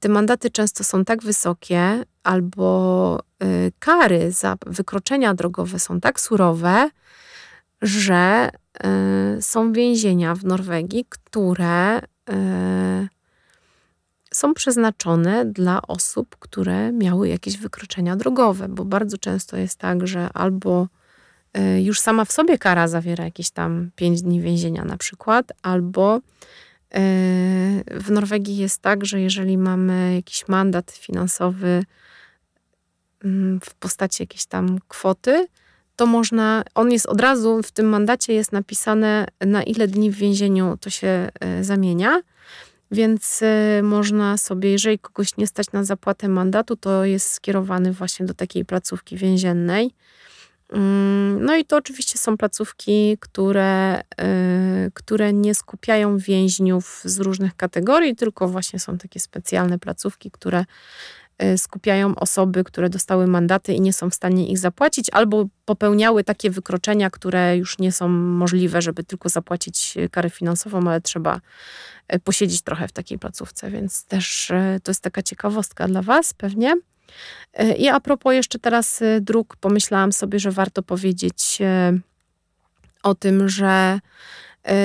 [0.00, 3.46] te mandaty często są tak wysokie, albo e,
[3.78, 6.90] kary za wykroczenia drogowe są tak surowe,
[7.82, 8.50] że
[8.84, 12.00] e, są więzienia w Norwegii, które
[14.34, 20.28] są przeznaczone dla osób, które miały jakieś wykroczenia drogowe, bo bardzo często jest tak, że
[20.34, 20.88] albo
[21.82, 26.20] już sama w sobie kara zawiera jakieś tam 5 dni więzienia na przykład, albo
[27.90, 31.84] w Norwegii jest tak, że jeżeli mamy jakiś mandat finansowy
[33.24, 35.46] mm, w postaci jakiejś tam kwoty,
[35.96, 40.14] to można, on jest od razu, w tym mandacie jest napisane, na ile dni w
[40.14, 42.20] więzieniu to się e, zamienia.
[42.90, 48.26] Więc e, można sobie, jeżeli kogoś nie stać na zapłatę mandatu, to jest skierowany właśnie
[48.26, 49.90] do takiej placówki więziennej.
[50.72, 57.56] Mm, no i to oczywiście są placówki, które, y, które nie skupiają więźniów z różnych
[57.56, 60.64] kategorii, tylko właśnie są takie specjalne placówki, które
[61.42, 66.24] y, skupiają osoby, które dostały mandaty i nie są w stanie ich zapłacić, albo popełniały
[66.24, 71.40] takie wykroczenia, które już nie są możliwe, żeby tylko zapłacić karę finansową, ale trzeba
[72.14, 74.52] y, posiedzieć trochę w takiej placówce, więc też
[74.82, 76.74] to jest taka ciekawostka dla Was pewnie.
[77.54, 81.92] E, I a propos jeszcze teraz e, dróg, pomyślałam sobie, że warto powiedzieć e,
[83.02, 84.00] o tym, że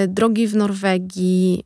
[0.07, 1.63] drogi w Norwegii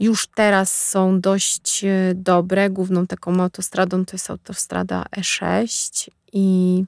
[0.00, 1.84] już teraz są dość
[2.14, 2.70] dobre.
[2.70, 6.84] Główną taką autostradą to jest autostrada E6 i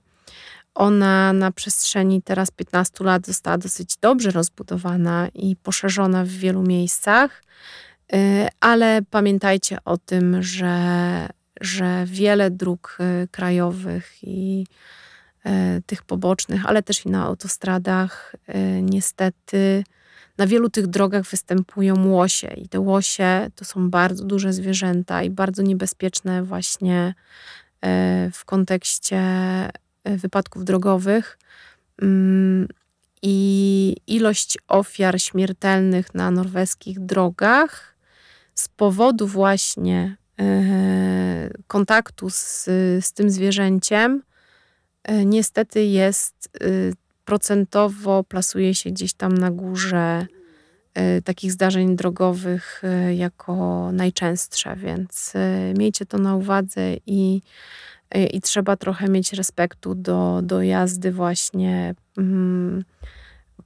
[0.74, 7.42] ona na przestrzeni teraz 15 lat została dosyć dobrze rozbudowana i poszerzona w wielu miejscach.
[8.14, 11.28] Y, ale pamiętajcie o tym, że,
[11.60, 14.66] że wiele dróg y, krajowych i
[15.46, 15.50] y,
[15.86, 18.36] tych pobocznych, ale też i na autostradach,
[18.82, 19.84] niestety
[20.38, 25.30] na wielu tych drogach występują łosie i te łosie to są bardzo duże zwierzęta i
[25.30, 27.14] bardzo niebezpieczne właśnie
[28.32, 29.20] w kontekście
[30.04, 31.38] wypadków drogowych.
[32.02, 32.68] Mm,
[33.22, 37.97] I ilość ofiar śmiertelnych na norweskich drogach
[38.58, 42.64] z powodu właśnie e, kontaktu z,
[43.00, 44.22] z tym zwierzęciem,
[45.04, 46.66] e, niestety jest e,
[47.24, 50.26] procentowo, plasuje się gdzieś tam na górze
[51.24, 52.82] takich zdarzeń drogowych
[53.16, 55.32] jako najczęstsze, więc
[55.78, 57.42] miejcie to na uwadze i,
[58.32, 61.94] i trzeba trochę mieć respektu do, do jazdy właśnie.
[62.16, 62.84] Mm,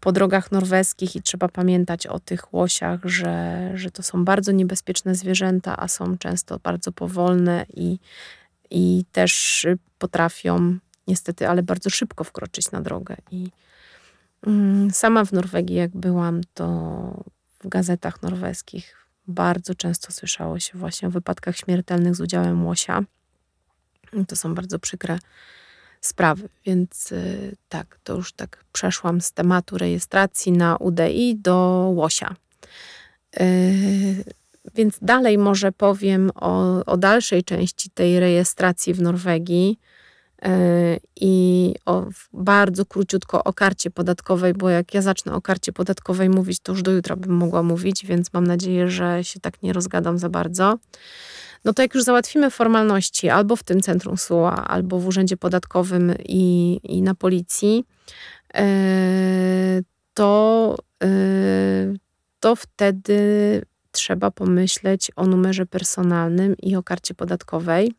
[0.03, 5.15] po drogach norweskich i trzeba pamiętać o tych łosiach, że, że to są bardzo niebezpieczne
[5.15, 7.99] zwierzęta, a są często bardzo powolne i,
[8.71, 9.67] i też
[9.99, 10.79] potrafią
[11.09, 13.17] niestety, ale bardzo szybko wkroczyć na drogę.
[13.31, 13.51] I
[14.47, 16.65] mm, sama w Norwegii, jak byłam, to
[17.65, 18.97] w gazetach norweskich
[19.29, 23.03] bardzo często słyszało się właśnie o wypadkach śmiertelnych z udziałem łosia.
[24.29, 25.19] To są bardzo przykre
[26.03, 26.49] sprawy.
[26.67, 32.35] Więc y, tak, to już tak przeszłam z tematu rejestracji na UDI do łosia.
[33.41, 34.25] Y,
[34.75, 39.79] więc dalej może powiem o, o dalszej części tej rejestracji w Norwegii
[41.21, 46.61] i o, bardzo króciutko o karcie podatkowej, bo jak ja zacznę o karcie podatkowej mówić,
[46.61, 50.19] to już do jutra bym mogła mówić, więc mam nadzieję, że się tak nie rozgadam
[50.19, 50.79] za bardzo
[51.65, 56.15] no to jak już załatwimy formalności albo w tym centrum SUA, albo w urzędzie podatkowym
[56.29, 57.85] i, i na policji,
[58.55, 59.83] e,
[60.15, 61.09] to, e,
[62.41, 63.19] to wtedy
[63.91, 67.93] trzeba pomyśleć o numerze personalnym i o karcie podatkowej.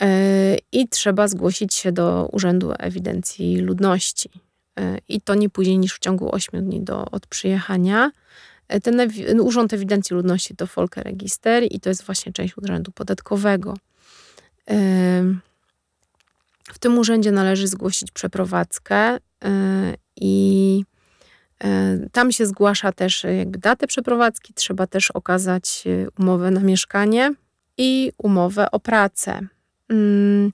[0.00, 4.30] E, I trzeba zgłosić się do Urzędu Ewidencji Ludności.
[5.08, 8.10] I to nie później niż w ciągu 8 dni do, od przyjechania.
[8.68, 10.66] E, ten Urząd Ewidencji Ludności to
[10.96, 13.74] Register i to jest właśnie część urzędu podatkowego.
[16.72, 19.18] W tym urzędzie należy zgłosić przeprowadzkę e,
[20.16, 20.84] i
[21.64, 25.84] e, tam się zgłasza też jakby datę przeprowadzki, trzeba też okazać
[26.18, 27.34] umowę na mieszkanie
[27.78, 29.40] i umowę o pracę.
[29.88, 30.52] Mm,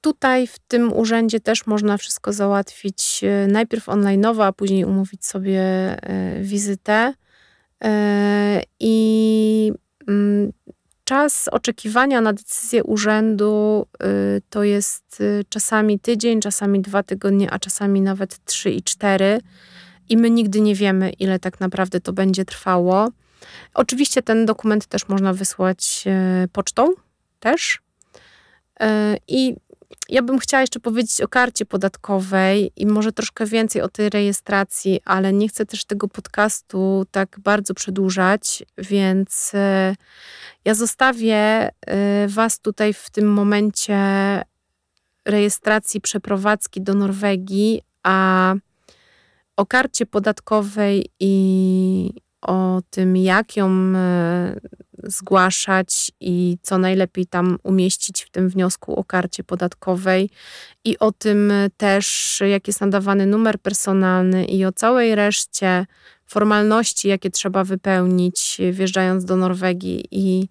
[0.00, 5.60] Tutaj w tym urzędzie też można wszystko załatwić e, najpierw online'owo, a później umówić sobie
[5.60, 7.14] e, wizytę.
[7.84, 9.72] E, I
[10.08, 10.52] mm,
[11.04, 13.86] czas oczekiwania na decyzję urzędu
[14.50, 19.40] to jest czasami tydzień, czasami dwa tygodnie, a czasami nawet trzy i cztery.
[20.08, 23.08] I my nigdy nie wiemy, ile tak naprawdę to będzie trwało.
[23.74, 26.04] Oczywiście ten dokument też można wysłać
[26.52, 26.88] pocztą
[27.40, 27.81] też.
[29.28, 29.56] I
[30.08, 35.00] ja bym chciała jeszcze powiedzieć o karcie podatkowej i może troszkę więcej o tej rejestracji,
[35.04, 39.94] ale nie chcę też tego podcastu tak bardzo przedłużać, więc e,
[40.64, 43.98] ja zostawię e, Was tutaj w tym momencie
[45.24, 48.54] rejestracji przeprowadzki do Norwegii, a
[49.56, 52.10] o karcie podatkowej i
[52.42, 54.60] o tym, jak ją e,
[55.02, 60.30] zgłaszać i co najlepiej tam umieścić w tym wniosku o karcie podatkowej.
[60.84, 65.86] I o tym też, jak jest nadawany numer personalny i o całej reszcie
[66.26, 70.04] formalności, jakie trzeba wypełnić wjeżdżając do Norwegii.
[70.10, 70.48] I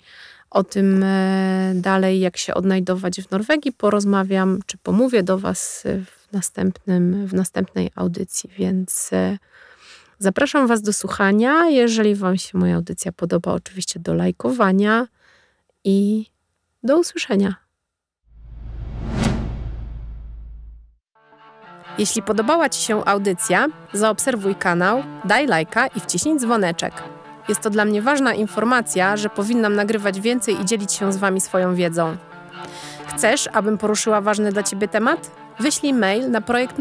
[0.50, 6.34] o tym e, dalej, jak się odnajdować w Norwegii, porozmawiam czy pomówię do Was w,
[6.34, 9.38] następnym, w następnej audycji, więc e,
[10.22, 11.70] Zapraszam Was do słuchania.
[11.70, 15.08] Jeżeli Wam się moja audycja podoba, oczywiście do lajkowania
[15.84, 16.26] i
[16.84, 17.56] do usłyszenia.
[21.98, 26.94] Jeśli podobała Ci się audycja, zaobserwuj kanał, daj lajka i wciśnij dzwoneczek.
[27.50, 31.42] Jest to dla mnie ważna informacja, że powinnam nagrywać więcej i dzielić się z Wami
[31.42, 32.18] swoją wiedzą.
[33.08, 35.32] Chcesz, abym poruszyła ważny dla Ciebie temat?
[35.60, 36.80] Wyślij mail na projekt.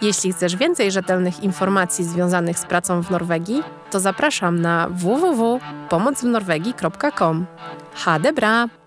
[0.00, 7.46] Jeśli chcesz więcej rzetelnych informacji związanych z pracą w Norwegii, to zapraszam na www.pomocwnorwegii.com.
[7.94, 8.77] Ha, debra!